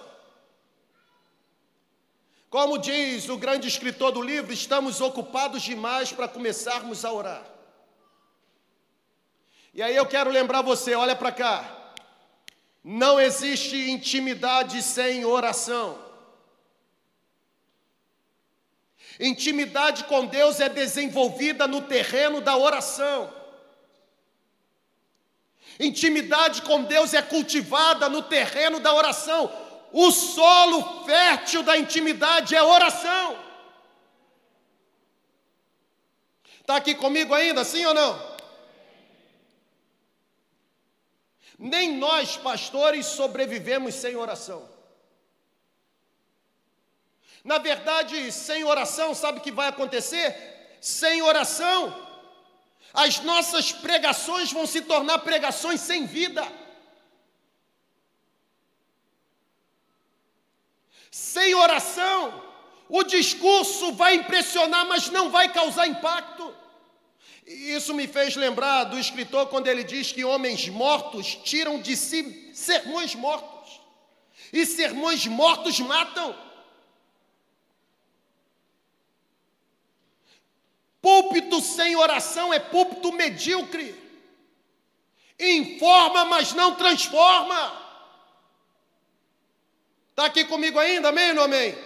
[2.50, 7.44] Como diz o grande escritor do livro, estamos ocupados demais para começarmos a orar.
[9.74, 11.94] E aí eu quero lembrar você, olha para cá.
[12.82, 16.05] Não existe intimidade sem oração.
[19.20, 23.34] Intimidade com Deus é desenvolvida no terreno da oração.
[25.80, 29.52] Intimidade com Deus é cultivada no terreno da oração.
[29.92, 33.38] O solo fértil da intimidade é oração.
[36.60, 38.36] Está aqui comigo ainda, sim ou não?
[41.58, 44.75] Nem nós, pastores, sobrevivemos sem oração.
[47.46, 50.78] Na verdade, sem oração, sabe o que vai acontecer?
[50.82, 51.96] Sem oração,
[52.92, 56.44] as nossas pregações vão se tornar pregações sem vida.
[61.12, 62.44] Sem oração,
[62.90, 66.52] o discurso vai impressionar, mas não vai causar impacto.
[67.46, 72.50] Isso me fez lembrar do escritor quando ele diz que homens mortos tiram de si
[72.56, 73.82] sermões mortos,
[74.52, 76.36] e sermões mortos matam.
[81.06, 83.94] Púlpito sem oração é púlpito medíocre,
[85.40, 87.84] informa, mas não transforma.
[90.10, 91.78] Está aqui comigo ainda, amém ou não amém?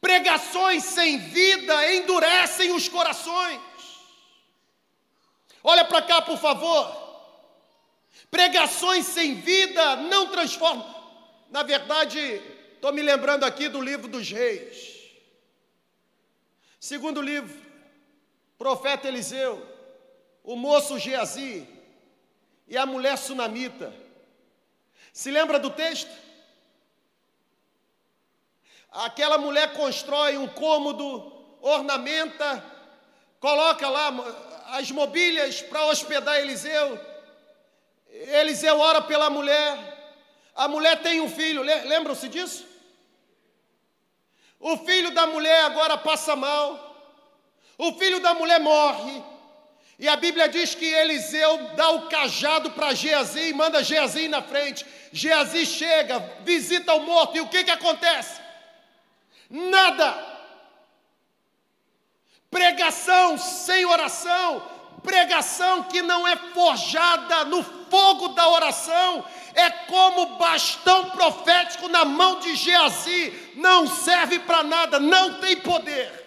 [0.00, 3.60] Pregações sem vida endurecem os corações.
[5.62, 6.90] Olha para cá, por favor.
[8.30, 10.88] Pregações sem vida não transformam.
[11.50, 12.40] Na verdade,
[12.76, 14.89] estou me lembrando aqui do livro dos reis.
[16.80, 17.54] Segundo livro,
[18.56, 19.62] profeta Eliseu,
[20.42, 21.68] o moço Geazi
[22.66, 23.92] e a mulher sunamita.
[25.12, 26.10] Se lembra do texto?
[28.90, 32.64] Aquela mulher constrói um cômodo, ornamenta,
[33.38, 34.08] coloca lá
[34.78, 36.98] as mobílias para hospedar Eliseu.
[38.08, 39.76] Eliseu ora pela mulher.
[40.54, 42.69] A mulher tem um filho, lembram-se disso?
[44.60, 46.86] O filho da mulher agora passa mal.
[47.78, 49.22] O filho da mulher morre.
[49.98, 54.42] E a Bíblia diz que Eliseu dá o cajado para Geazi e manda Geazi na
[54.42, 54.84] frente.
[55.12, 58.40] Geazi chega, visita o morto e o que, que acontece?
[59.48, 60.28] Nada.
[62.50, 64.62] Pregação sem oração,
[65.02, 69.24] pregação que não é forjada no fogo da oração,
[69.54, 76.20] é como bastão profético na mão de Geazi, não serve para nada, não tem poder.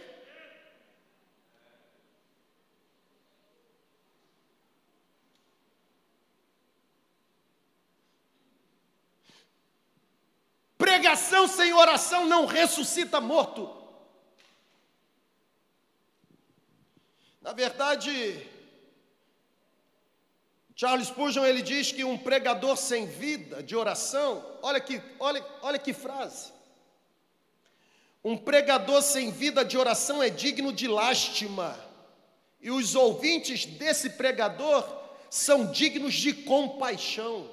[10.78, 13.82] Pregação sem oração não ressuscita morto.
[17.42, 18.50] Na verdade,
[20.84, 25.80] Charles Spurgeon ele diz que um pregador sem vida de oração, olha que, olha, olha
[25.80, 26.52] que frase.
[28.22, 31.80] Um pregador sem vida de oração é digno de lástima,
[32.60, 34.86] e os ouvintes desse pregador
[35.30, 37.50] são dignos de compaixão.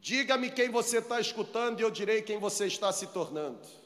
[0.00, 3.77] Diga-me quem você está escutando e eu direi quem você está se tornando.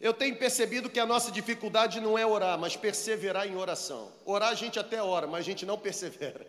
[0.00, 4.12] Eu tenho percebido que a nossa dificuldade não é orar, mas perseverar em oração.
[4.24, 6.46] Orar a gente até ora, mas a gente não persevera.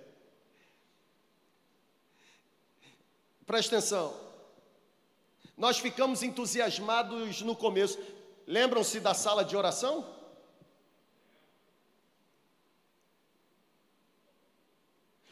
[3.46, 4.26] Presta atenção.
[5.56, 7.98] Nós ficamos entusiasmados no começo.
[8.48, 10.14] Lembram-se da sala de oração?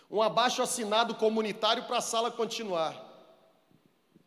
[0.10, 3.03] Um abaixo assinado comunitário para a sala continuar.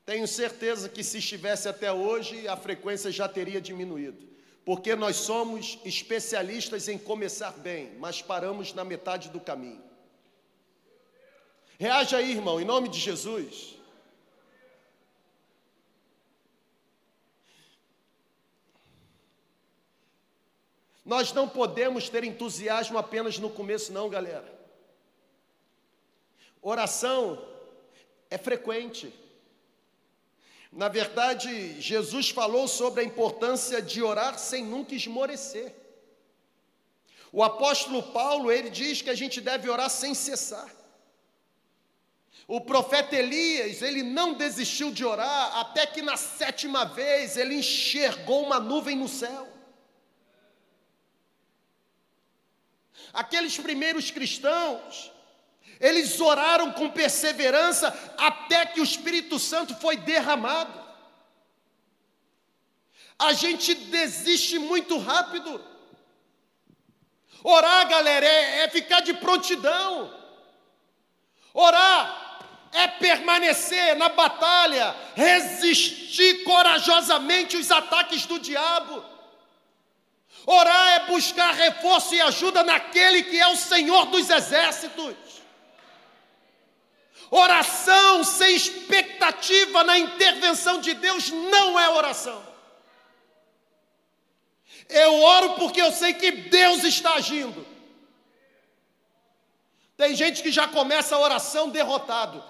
[0.06, 4.24] Tenho certeza que se estivesse até hoje, a frequência já teria diminuído.
[4.64, 9.82] Porque nós somos especialistas em começar bem, mas paramos na metade do caminho.
[11.76, 13.74] Reaja aí, irmão, em nome de Jesus.
[21.04, 24.52] Nós não podemos ter entusiasmo apenas no começo, não, galera.
[26.62, 27.44] Oração
[28.30, 29.25] é frequente.
[30.72, 35.74] Na verdade, Jesus falou sobre a importância de orar sem nunca esmorecer.
[37.32, 40.70] O apóstolo Paulo, ele diz que a gente deve orar sem cessar.
[42.48, 48.44] O profeta Elias, ele não desistiu de orar até que na sétima vez ele enxergou
[48.44, 49.48] uma nuvem no céu.
[53.12, 55.10] Aqueles primeiros cristãos,
[55.80, 60.86] eles oraram com perseverança até que o Espírito Santo foi derramado.
[63.18, 65.62] A gente desiste muito rápido.
[67.42, 70.12] Orar, galera, é, é ficar de prontidão.
[71.54, 72.26] Orar
[72.72, 79.02] é permanecer na batalha, resistir corajosamente os ataques do diabo.
[80.44, 85.14] Orar é buscar reforço e ajuda naquele que é o Senhor dos exércitos.
[87.30, 92.42] Oração sem expectativa na intervenção de Deus não é oração.
[94.88, 97.66] Eu oro porque eu sei que Deus está agindo.
[99.96, 102.42] Tem gente que já começa a oração derrotado.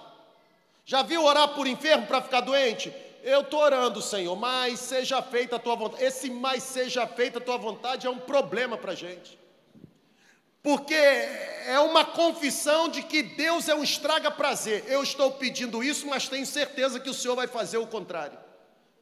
[0.85, 2.93] Já viu orar por enfermo para ficar doente?
[3.23, 6.03] Eu estou orando, Senhor, mas seja feita a tua vontade.
[6.03, 9.46] Esse mais seja feita a tua vontade é um problema para a gente
[10.61, 14.85] porque é uma confissão de que Deus é um estraga-prazer.
[14.87, 18.37] Eu estou pedindo isso, mas tenho certeza que o Senhor vai fazer o contrário.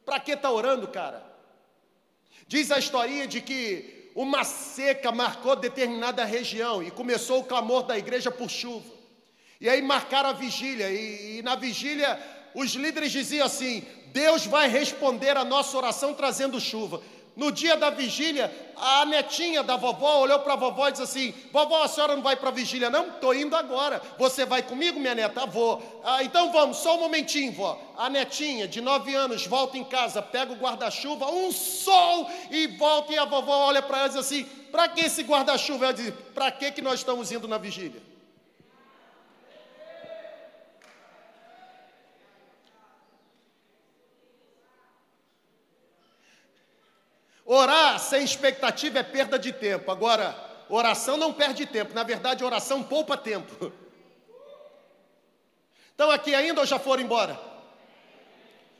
[0.04, 1.24] Para que está orando, cara?
[2.46, 7.98] Diz a historinha de que uma seca marcou determinada região e começou o clamor da
[7.98, 8.94] igreja por chuva.
[9.60, 12.18] E aí marcaram a vigília, e, e na vigília
[12.54, 17.02] os líderes diziam assim: Deus vai responder a nossa oração trazendo chuva.
[17.36, 21.34] No dia da vigília, a netinha da vovó olhou para a vovó e disse assim:
[21.52, 22.88] Vovó, a senhora não vai para a vigília?
[22.88, 24.00] Não, estou indo agora.
[24.18, 25.44] Você vai comigo, minha neta?
[25.44, 26.00] Vou.
[26.02, 27.78] Ah, então vamos, só um momentinho, vó.
[27.94, 33.12] A netinha de nove anos volta em casa, pega o guarda-chuva, um sol e volta.
[33.12, 35.84] E a vovó olha para ela e diz assim: Para que esse guarda-chuva?
[35.84, 38.15] Ela diz: Para que, que nós estamos indo na vigília?
[47.46, 49.92] Orar sem expectativa é perda de tempo.
[49.92, 50.36] Agora,
[50.68, 51.94] oração não perde tempo.
[51.94, 53.72] Na verdade, oração poupa tempo.
[55.90, 57.40] Estão aqui ainda ou já foram embora?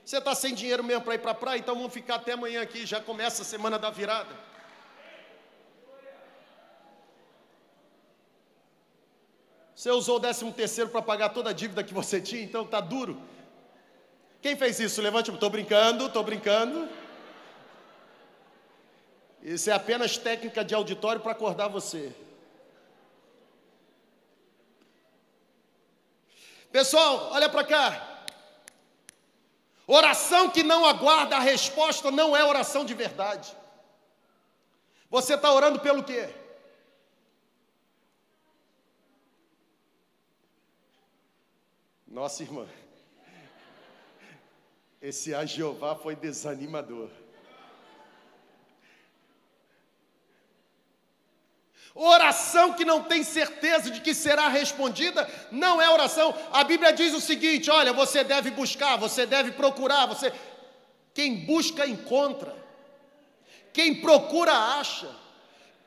[0.05, 1.59] Você está sem dinheiro mesmo para ir para a praia?
[1.59, 2.85] Então vamos ficar até amanhã aqui.
[2.85, 4.35] Já começa a semana da virada.
[9.77, 12.81] Você usou o décimo terceiro para pagar toda a dívida que você tinha, então está
[12.81, 13.21] duro.
[14.41, 15.03] Quem fez isso?
[15.03, 16.89] Levante, estou brincando, estou brincando.
[19.55, 22.13] Isso é apenas técnica de auditório para acordar você.
[26.73, 28.25] Pessoal, olha para cá.
[29.87, 33.57] Oração que não aguarda a resposta não é oração de verdade.
[35.09, 36.29] Você está orando pelo quê?
[42.05, 42.67] Nossa irmã,
[45.01, 47.11] esse a Jeová foi desanimador.
[51.99, 56.35] Oração que não tem certeza de que será respondida não é oração.
[56.53, 60.31] A Bíblia diz o seguinte: olha, você deve buscar, você deve procurar, você
[61.15, 62.55] quem busca encontra.
[63.73, 65.09] Quem procura acha.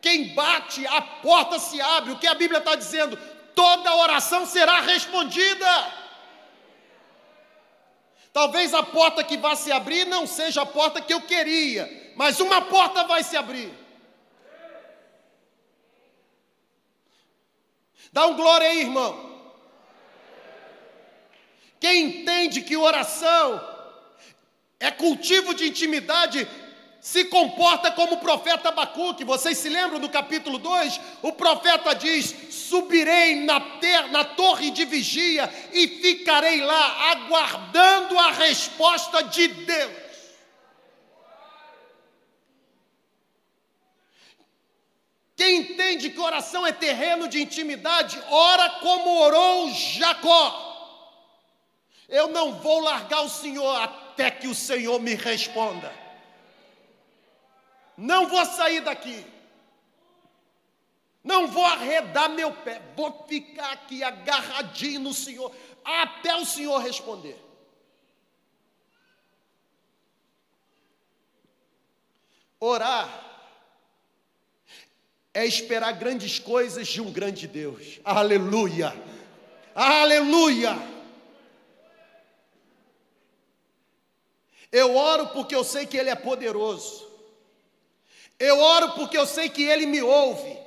[0.02, 2.14] Quem bate, a porta se abre.
[2.14, 3.16] O que a Bíblia está dizendo?
[3.54, 5.94] Toda oração será respondida.
[8.34, 12.40] Talvez a porta que vá se abrir não seja a porta que eu queria, mas
[12.40, 13.72] uma porta vai se abrir.
[18.12, 19.30] Dá um glória aí, irmão.
[21.80, 23.62] Quem entende que oração
[24.80, 26.48] é cultivo de intimidade,
[27.02, 29.24] se comporta como o profeta Abacuque.
[29.24, 31.00] Vocês se lembram do capítulo 2?
[31.22, 38.32] O profeta diz: Subirei na, ter, na torre de vigia e ficarei lá, aguardando a
[38.32, 40.09] resposta de Deus.
[45.40, 50.66] Quem entende que oração é terreno de intimidade, ora como orou Jacó.
[52.10, 55.94] Eu não vou largar o Senhor até que o Senhor me responda.
[57.96, 59.26] Não vou sair daqui.
[61.24, 62.82] Não vou arredar meu pé.
[62.98, 67.42] Vou ficar aqui agarradinho no Senhor até o Senhor responder.
[72.60, 73.29] Orar
[75.40, 78.00] é esperar grandes coisas de um grande Deus.
[78.04, 78.94] Aleluia!
[79.74, 80.78] Aleluia!
[84.70, 87.08] Eu oro porque eu sei que Ele é poderoso.
[88.38, 90.58] Eu oro porque eu sei que Ele me ouve.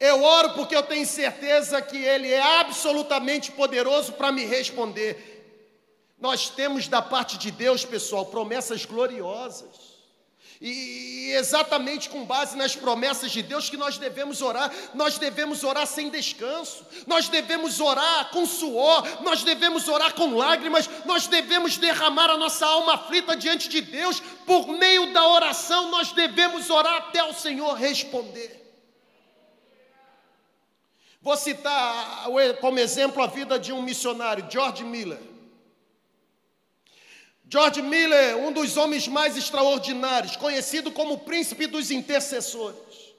[0.00, 5.38] Eu oro porque eu tenho certeza que Ele é absolutamente poderoso para me responder.
[6.18, 9.91] Nós temos da parte de Deus, pessoal, promessas gloriosas.
[10.64, 15.88] E exatamente com base nas promessas de Deus que nós devemos orar, nós devemos orar
[15.88, 22.30] sem descanso, nós devemos orar com suor, nós devemos orar com lágrimas, nós devemos derramar
[22.30, 27.24] a nossa alma aflita diante de Deus, por meio da oração nós devemos orar até
[27.24, 28.60] o Senhor responder.
[31.20, 32.26] Vou citar
[32.60, 35.31] como exemplo a vida de um missionário, George Miller.
[37.52, 43.12] George Miller, um dos homens mais extraordinários, conhecido como o príncipe dos intercessores.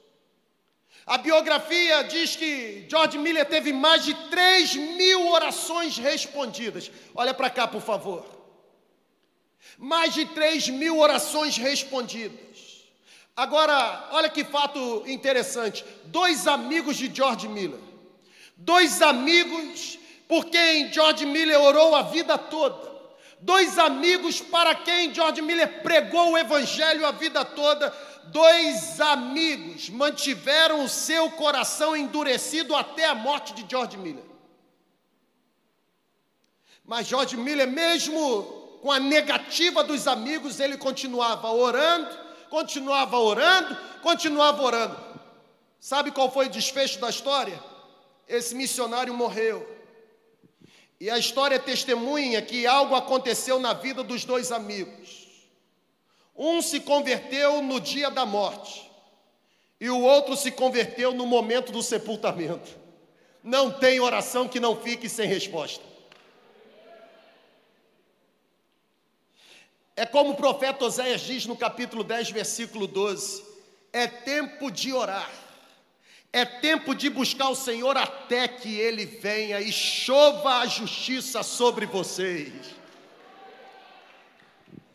[1.06, 6.90] A biografia diz que George Miller teve mais de 3 mil orações respondidas.
[7.14, 8.26] Olha para cá, por favor.
[9.78, 12.88] Mais de 3 mil orações respondidas.
[13.36, 17.80] Agora, olha que fato interessante: dois amigos de George Miller,
[18.58, 22.93] dois amigos por quem George Miller orou a vida toda,
[23.44, 27.90] dois amigos para quem George Miller pregou o evangelho a vida toda,
[28.26, 34.24] dois amigos mantiveram o seu coração endurecido até a morte de George Miller.
[36.86, 38.44] Mas George Miller, mesmo
[38.82, 42.18] com a negativa dos amigos, ele continuava orando,
[42.50, 44.98] continuava orando, continuava orando.
[45.80, 47.62] Sabe qual foi o desfecho da história?
[48.28, 49.73] Esse missionário morreu.
[51.00, 55.28] E a história testemunha que algo aconteceu na vida dos dois amigos.
[56.36, 58.90] Um se converteu no dia da morte,
[59.80, 62.80] e o outro se converteu no momento do sepultamento.
[63.44, 65.84] Não tem oração que não fique sem resposta.
[69.96, 73.44] É como o profeta Oséias diz no capítulo 10, versículo 12:
[73.92, 75.43] é tempo de orar
[76.34, 81.86] é tempo de buscar o Senhor até que Ele venha e chova a justiça sobre
[81.86, 82.52] vocês.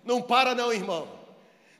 [0.04, 1.08] Não para, não, irmão.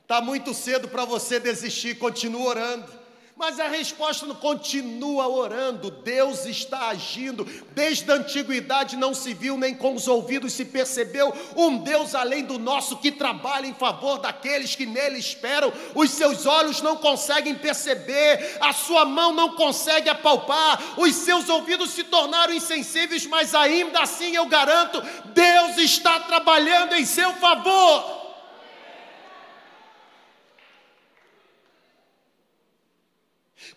[0.01, 2.98] Está muito cedo para você desistir, continua orando.
[3.39, 7.45] Mas a resposta não continua orando, Deus está agindo.
[7.71, 12.43] Desde a antiguidade não se viu, nem com os ouvidos se percebeu um Deus além
[12.43, 15.71] do nosso que trabalha em favor daqueles que nele esperam.
[15.95, 21.91] Os seus olhos não conseguem perceber, a sua mão não consegue apalpar, os seus ouvidos
[21.91, 28.18] se tornaram insensíveis, mas ainda assim eu garanto: Deus está trabalhando em seu favor.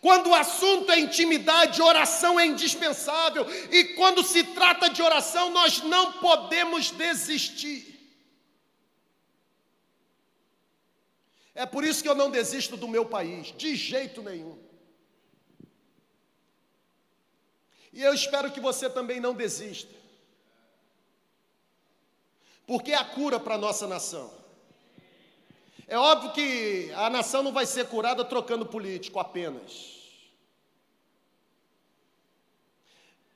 [0.03, 3.47] Quando o assunto é intimidade, oração é indispensável.
[3.71, 7.89] E quando se trata de oração, nós não podemos desistir.
[11.55, 14.59] É por isso que eu não desisto do meu país, de jeito nenhum.
[17.93, 19.95] E eu espero que você também não desista.
[22.67, 24.42] Porque é a cura para a nossa nação.
[25.87, 30.01] É óbvio que a nação não vai ser curada trocando político apenas.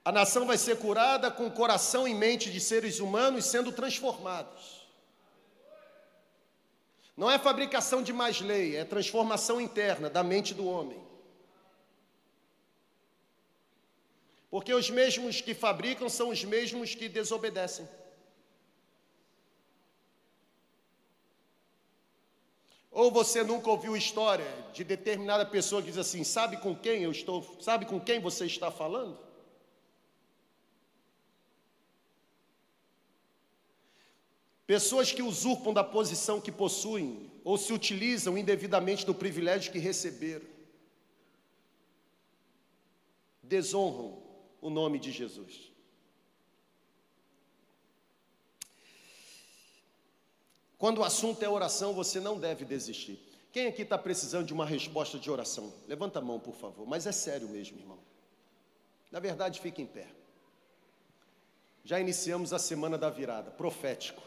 [0.04, 4.86] A nação vai ser curada com coração e mente de seres humanos sendo transformados.
[7.16, 11.04] Não é fabricação de mais lei, é transformação interna da mente do homem.
[14.50, 17.88] Porque os mesmos que fabricam são os mesmos que desobedecem.
[22.96, 27.10] Ou você nunca ouviu história de determinada pessoa que diz assim: "Sabe com quem eu
[27.10, 27.44] estou?
[27.60, 29.18] Sabe com quem você está falando?"
[34.66, 40.46] Pessoas que usurpam da posição que possuem ou se utilizam indevidamente do privilégio que receberam.
[43.42, 44.22] Desonram
[44.58, 45.70] o nome de Jesus.
[50.78, 53.18] Quando o assunto é oração, você não deve desistir.
[53.52, 55.72] Quem aqui está precisando de uma resposta de oração?
[55.88, 56.86] Levanta a mão, por favor.
[56.86, 57.98] Mas é sério mesmo, irmão.
[59.10, 60.06] Na verdade, fique em pé.
[61.82, 64.20] Já iniciamos a semana da virada, profético.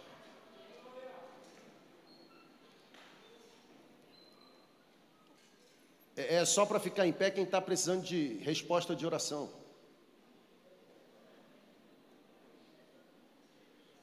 [6.15, 9.51] É, é só para ficar em pé quem está precisando de resposta de oração.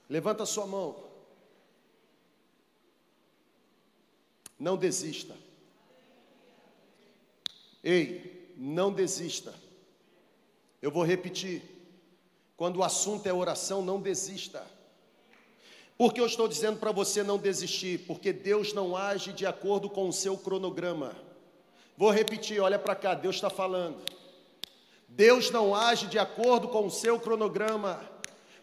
[0.08, 1.04] Levanta a sua mão.
[4.58, 5.34] Não desista.
[7.82, 9.54] Ei, não desista.
[10.80, 11.62] Eu vou repetir.
[12.56, 14.66] Quando o assunto é oração, não desista.
[15.96, 18.06] Por que eu estou dizendo para você não desistir?
[18.06, 21.14] Porque Deus não age de acordo com o seu cronograma.
[21.96, 24.02] Vou repetir, olha para cá, Deus está falando.
[25.08, 28.00] Deus não age de acordo com o seu cronograma.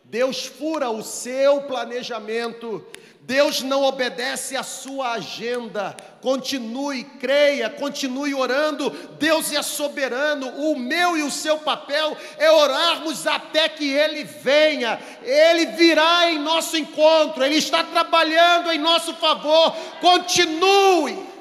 [0.06, 2.86] Deus fura o seu planejamento.
[3.22, 5.96] Deus não obedece à sua agenda.
[6.22, 8.90] Continue, creia, continue orando.
[9.18, 10.50] Deus é soberano.
[10.50, 15.00] O meu e o seu papel é orarmos até que Ele venha.
[15.24, 17.44] Ele virá em nosso encontro.
[17.44, 19.74] Ele está trabalhando em nosso favor.
[20.02, 21.33] Continue.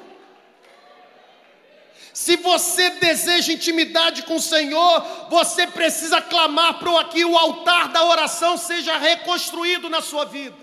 [2.13, 8.05] Se você deseja intimidade com o Senhor, você precisa clamar para que o altar da
[8.05, 10.55] oração seja reconstruído na sua vida.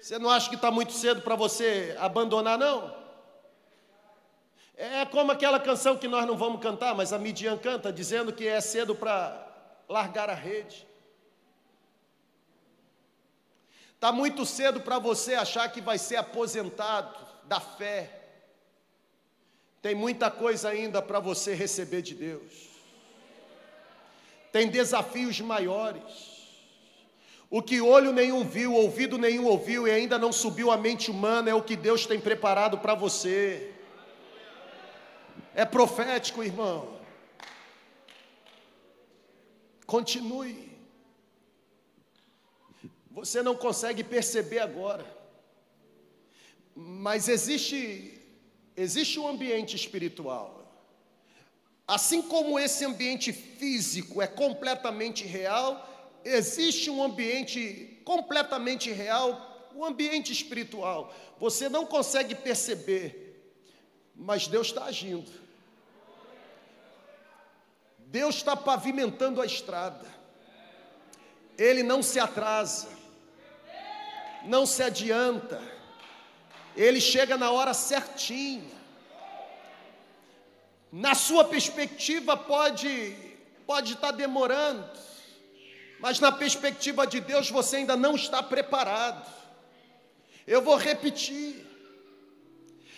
[0.00, 2.96] Você não acha que está muito cedo para você abandonar, não?
[4.76, 8.46] É como aquela canção que nós não vamos cantar, mas a Midian canta, dizendo que
[8.46, 9.46] é cedo para
[9.88, 10.86] largar a rede.
[13.94, 18.17] Está muito cedo para você achar que vai ser aposentado da fé.
[19.88, 22.68] Tem muita coisa ainda para você receber de Deus.
[24.52, 26.02] Tem desafios maiores.
[27.48, 31.48] O que olho nenhum viu, ouvido nenhum ouviu e ainda não subiu à mente humana
[31.48, 33.72] é o que Deus tem preparado para você.
[35.54, 37.00] É profético, irmão.
[39.86, 40.70] Continue.
[43.10, 45.06] Você não consegue perceber agora,
[46.76, 48.17] mas existe
[48.78, 50.64] Existe um ambiente espiritual.
[51.84, 55.84] Assim como esse ambiente físico é completamente real,
[56.24, 61.12] existe um ambiente completamente real, um ambiente espiritual.
[61.40, 63.52] Você não consegue perceber,
[64.14, 65.32] mas Deus está agindo.
[67.98, 70.06] Deus está pavimentando a estrada.
[71.58, 72.88] Ele não se atrasa,
[74.44, 75.77] não se adianta
[76.78, 78.78] ele chega na hora certinha.
[80.92, 83.16] Na sua perspectiva pode
[83.66, 84.88] pode estar demorando,
[86.00, 89.26] mas na perspectiva de Deus você ainda não está preparado.
[90.46, 91.66] Eu vou repetir.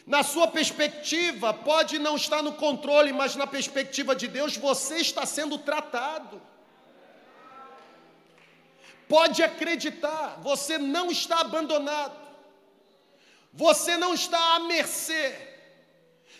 [0.06, 5.24] Na sua perspectiva pode não estar no controle, mas na perspectiva de Deus você está
[5.24, 6.40] sendo tratado.
[9.08, 12.29] Pode acreditar, você não está abandonado.
[13.52, 15.34] Você não está à mercê.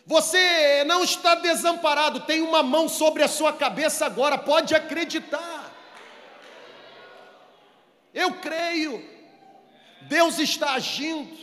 [0.07, 2.21] Você não está desamparado.
[2.21, 4.39] Tem uma mão sobre a sua cabeça agora.
[4.39, 5.73] Pode acreditar.
[8.15, 9.05] Eu creio.
[10.03, 11.39] Deus está agindo.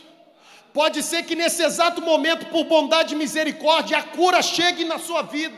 [0.74, 5.22] Pode ser que nesse exato momento, por bondade e misericórdia, a cura chegue na sua
[5.22, 5.56] vida.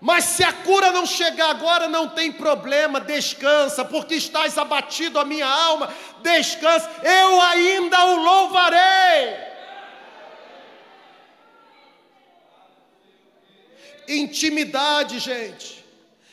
[0.00, 5.24] Mas se a cura não chegar agora, não tem problema, descansa, porque estás abatido a
[5.24, 5.92] minha alma,
[6.22, 9.36] descansa, eu ainda o louvarei.
[14.08, 15.84] Intimidade, gente.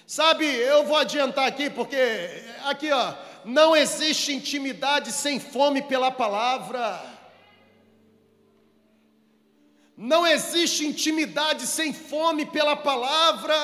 [0.05, 1.97] Sabe, eu vou adiantar aqui, porque
[2.66, 3.14] aqui, ó,
[3.45, 7.12] não existe intimidade sem fome pela palavra.
[9.96, 13.56] Não existe intimidade sem fome pela palavra.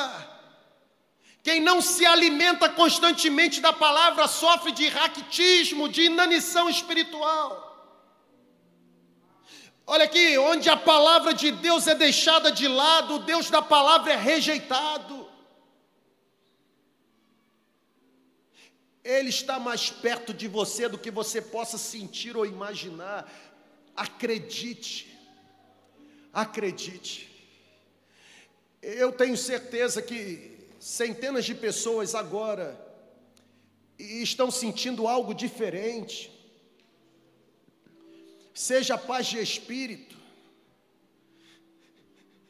[1.41, 7.67] Quem não se alimenta constantemente da palavra sofre de raquitismo, de inanição espiritual.
[9.87, 14.13] Olha aqui, onde a palavra de Deus é deixada de lado, o Deus da palavra
[14.13, 15.27] é rejeitado.
[19.03, 23.27] Ele está mais perto de você do que você possa sentir ou imaginar.
[23.95, 25.08] Acredite.
[26.39, 27.29] Acredite.
[28.81, 32.79] Eu tenho certeza que centenas de pessoas agora
[33.97, 36.31] estão sentindo algo diferente.
[38.53, 40.15] Seja paz de espírito,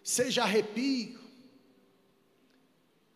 [0.04, 1.20] seja arrepio,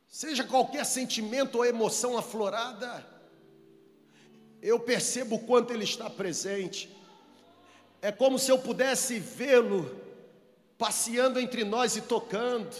[0.07, 3.07] seja qualquer sentimento ou emoção aflorada,
[4.59, 6.89] eu percebo o quanto Ele está presente.
[8.01, 10.02] É como se eu pudesse vê-lo
[10.83, 12.75] passeando entre nós e tocando.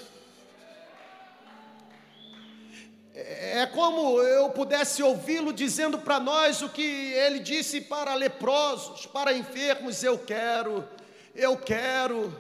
[3.16, 6.84] É como eu pudesse ouvi-lo dizendo para nós o que
[7.14, 10.86] ele disse para leprosos, para enfermos: Eu quero,
[11.34, 12.38] eu quero,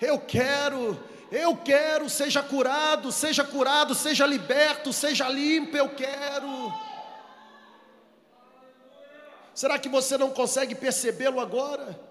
[0.00, 0.96] eu quero,
[1.32, 6.72] eu quero, seja curado, seja curado, seja liberto, seja limpo, eu quero.
[9.52, 12.09] Será que você não consegue percebê-lo agora?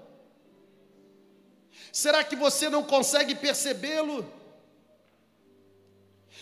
[1.92, 4.26] Será que você não consegue percebê-lo?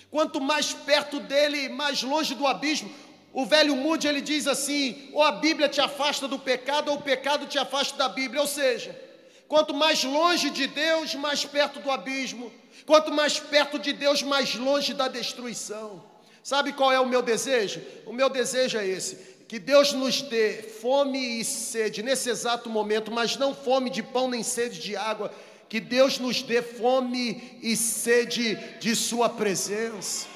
[0.09, 2.93] Quanto mais perto dele, mais longe do abismo.
[3.33, 7.01] O velho Moody ele diz assim: ou a Bíblia te afasta do pecado, ou o
[7.01, 8.41] pecado te afasta da Bíblia.
[8.41, 8.99] Ou seja,
[9.47, 12.51] quanto mais longe de Deus, mais perto do abismo.
[12.85, 16.03] Quanto mais perto de Deus, mais longe da destruição.
[16.41, 17.81] Sabe qual é o meu desejo?
[18.05, 23.11] O meu desejo é esse: que Deus nos dê fome e sede nesse exato momento,
[23.11, 25.33] mas não fome de pão nem sede de água,
[25.69, 30.27] que Deus nos dê fome e sede de Sua presença.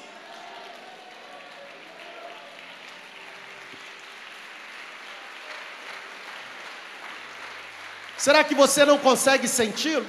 [8.16, 10.06] Será que você não consegue senti-lo?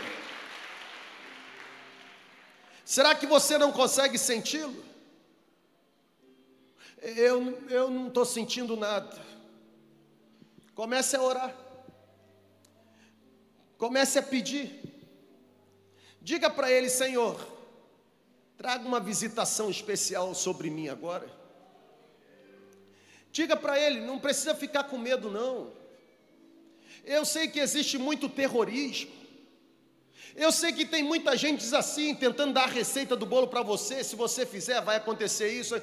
[2.85, 4.92] Será que você não consegue senti-lo?
[7.03, 9.21] Eu, eu não estou sentindo nada.
[10.73, 11.53] Comece a orar.
[13.77, 14.81] Comece a pedir.
[16.21, 17.37] Diga para ele, Senhor,
[18.57, 21.29] traga uma visitação especial sobre mim agora.
[23.33, 25.73] Diga para ele, não precisa ficar com medo, não.
[27.03, 29.11] Eu sei que existe muito terrorismo.
[30.35, 34.03] Eu sei que tem muita gente assim, tentando dar a receita do bolo para você.
[34.03, 35.79] Se você fizer, vai acontecer isso.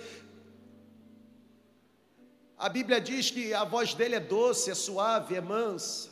[2.60, 6.10] A Bíblia diz que a voz dele é doce, é suave, é mansa.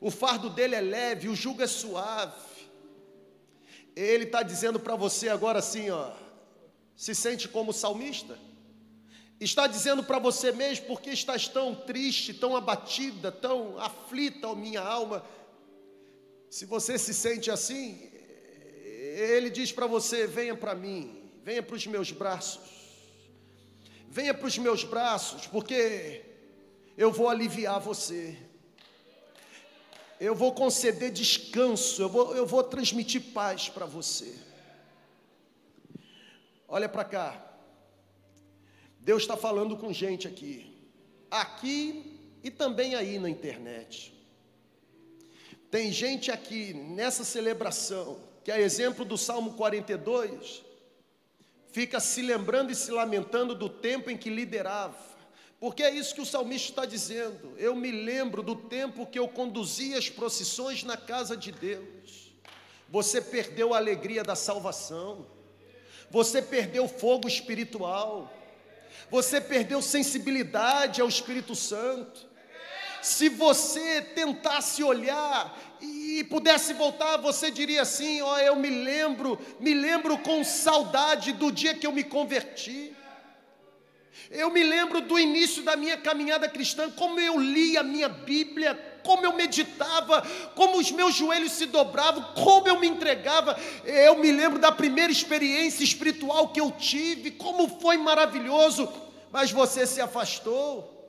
[0.00, 2.34] O fardo dele é leve, o jugo é suave.
[3.94, 6.10] Ele está dizendo para você agora assim, ó,
[6.96, 8.36] se sente como salmista?
[9.38, 14.82] Está dizendo para você mesmo porque estás tão triste, tão abatida, tão aflita, ó minha
[14.82, 15.24] alma.
[16.50, 18.10] Se você se sente assim,
[19.30, 22.79] ele diz para você: venha para mim, venha para os meus braços,
[24.10, 26.22] venha para os meus braços, porque
[26.98, 28.36] eu vou aliviar você
[30.20, 34.38] eu vou conceder descanso, eu vou, eu vou transmitir paz para você.
[36.68, 37.46] Olha para cá.
[38.98, 40.76] Deus está falando com gente aqui,
[41.30, 44.14] aqui e também aí na internet.
[45.70, 50.62] Tem gente aqui nessa celebração, que é exemplo do Salmo 42,
[51.72, 55.10] fica se lembrando e se lamentando do tempo em que liderava
[55.60, 57.52] porque é isso que o salmista está dizendo.
[57.58, 62.32] Eu me lembro do tempo que eu conduzia as procissões na casa de Deus.
[62.88, 65.26] Você perdeu a alegria da salvação.
[66.10, 68.32] Você perdeu fogo espiritual.
[69.10, 72.26] Você perdeu sensibilidade ao Espírito Santo.
[73.02, 79.38] Se você tentasse olhar e pudesse voltar, você diria assim: ó, oh, eu me lembro,
[79.58, 82.94] me lembro com saudade do dia que eu me converti.
[84.30, 88.74] Eu me lembro do início da minha caminhada cristã, como eu li a minha Bíblia,
[89.02, 90.22] como eu meditava,
[90.54, 93.58] como os meus joelhos se dobravam, como eu me entregava.
[93.84, 98.88] Eu me lembro da primeira experiência espiritual que eu tive, como foi maravilhoso,
[99.32, 100.99] mas você se afastou.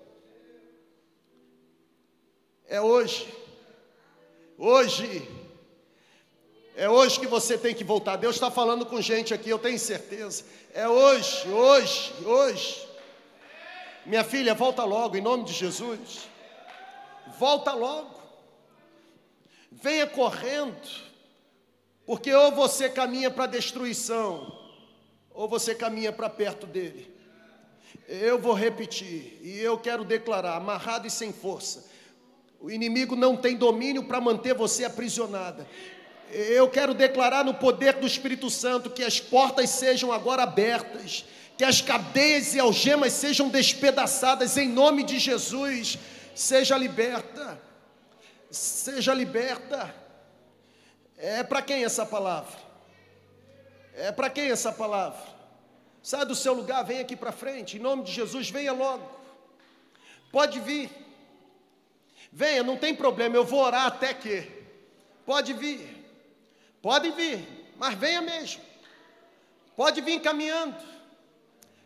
[2.71, 3.27] É hoje,
[4.57, 5.29] hoje,
[6.73, 8.15] é hoje que você tem que voltar.
[8.15, 10.45] Deus está falando com gente aqui, eu tenho certeza.
[10.73, 12.87] É hoje, hoje, hoje.
[14.05, 16.29] Minha filha, volta logo, em nome de Jesus.
[17.37, 18.21] Volta logo.
[19.69, 20.87] Venha correndo,
[22.05, 24.57] porque ou você caminha para a destruição,
[25.31, 27.13] ou você caminha para perto dele.
[28.07, 31.91] Eu vou repetir, e eu quero declarar: amarrado e sem força.
[32.61, 35.67] O inimigo não tem domínio para manter você aprisionada.
[36.31, 41.25] Eu quero declarar no poder do Espírito Santo que as portas sejam agora abertas
[41.61, 45.95] que as cadeias e algemas sejam despedaçadas em nome de Jesus.
[46.33, 47.61] Seja liberta,
[48.49, 49.93] seja liberta.
[51.15, 52.57] É para quem essa palavra?
[53.93, 55.21] É para quem essa palavra?
[56.01, 57.77] Sai do seu lugar, vem aqui para frente.
[57.77, 59.07] Em nome de Jesus, venha logo.
[60.31, 60.89] Pode vir.
[62.31, 64.49] Venha, não tem problema, eu vou orar até que.
[65.25, 65.81] Pode vir.
[66.81, 67.45] Pode vir,
[67.77, 68.61] mas venha mesmo.
[69.75, 70.77] Pode vir caminhando.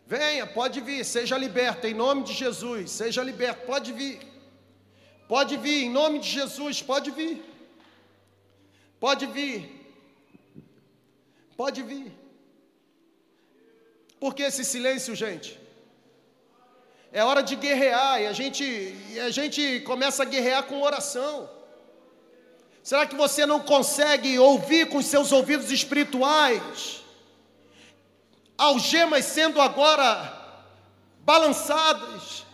[0.06, 2.92] Venha, pode vir, seja liberto em nome de Jesus.
[2.92, 4.20] Seja liberto, pode vir.
[5.26, 7.44] Pode vir em nome de Jesus, pode vir.
[9.00, 9.58] Pode vir.
[11.56, 12.12] Pode vir.
[14.20, 15.65] Por que esse silêncio, gente?
[17.16, 21.48] É hora de guerrear e a gente, e a gente começa a guerrear com oração.
[22.82, 27.02] Será que você não consegue ouvir com seus ouvidos espirituais?
[28.58, 30.10] Algemas sendo agora
[31.20, 32.44] balançadas.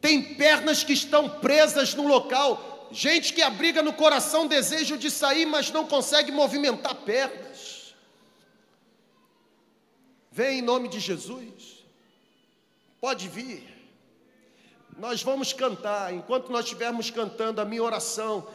[0.00, 2.88] Tem pernas que estão presas no local.
[2.92, 7.96] Gente que abriga no coração desejo de sair, mas não consegue movimentar pernas.
[10.30, 11.73] Vem em nome de Jesus.
[13.04, 13.62] Pode vir.
[14.96, 16.14] Nós vamos cantar.
[16.14, 18.46] Enquanto nós estivermos cantando, a minha oração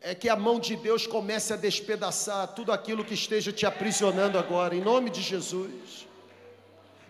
[0.00, 4.38] é que a mão de Deus comece a despedaçar tudo aquilo que esteja te aprisionando
[4.38, 6.06] agora, em nome de Jesus.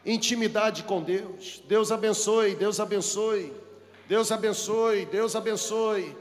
[0.04, 1.62] Intimidade com Deus.
[1.68, 3.52] Deus abençoe, Deus abençoe,
[4.08, 6.16] Deus abençoe, Deus abençoe.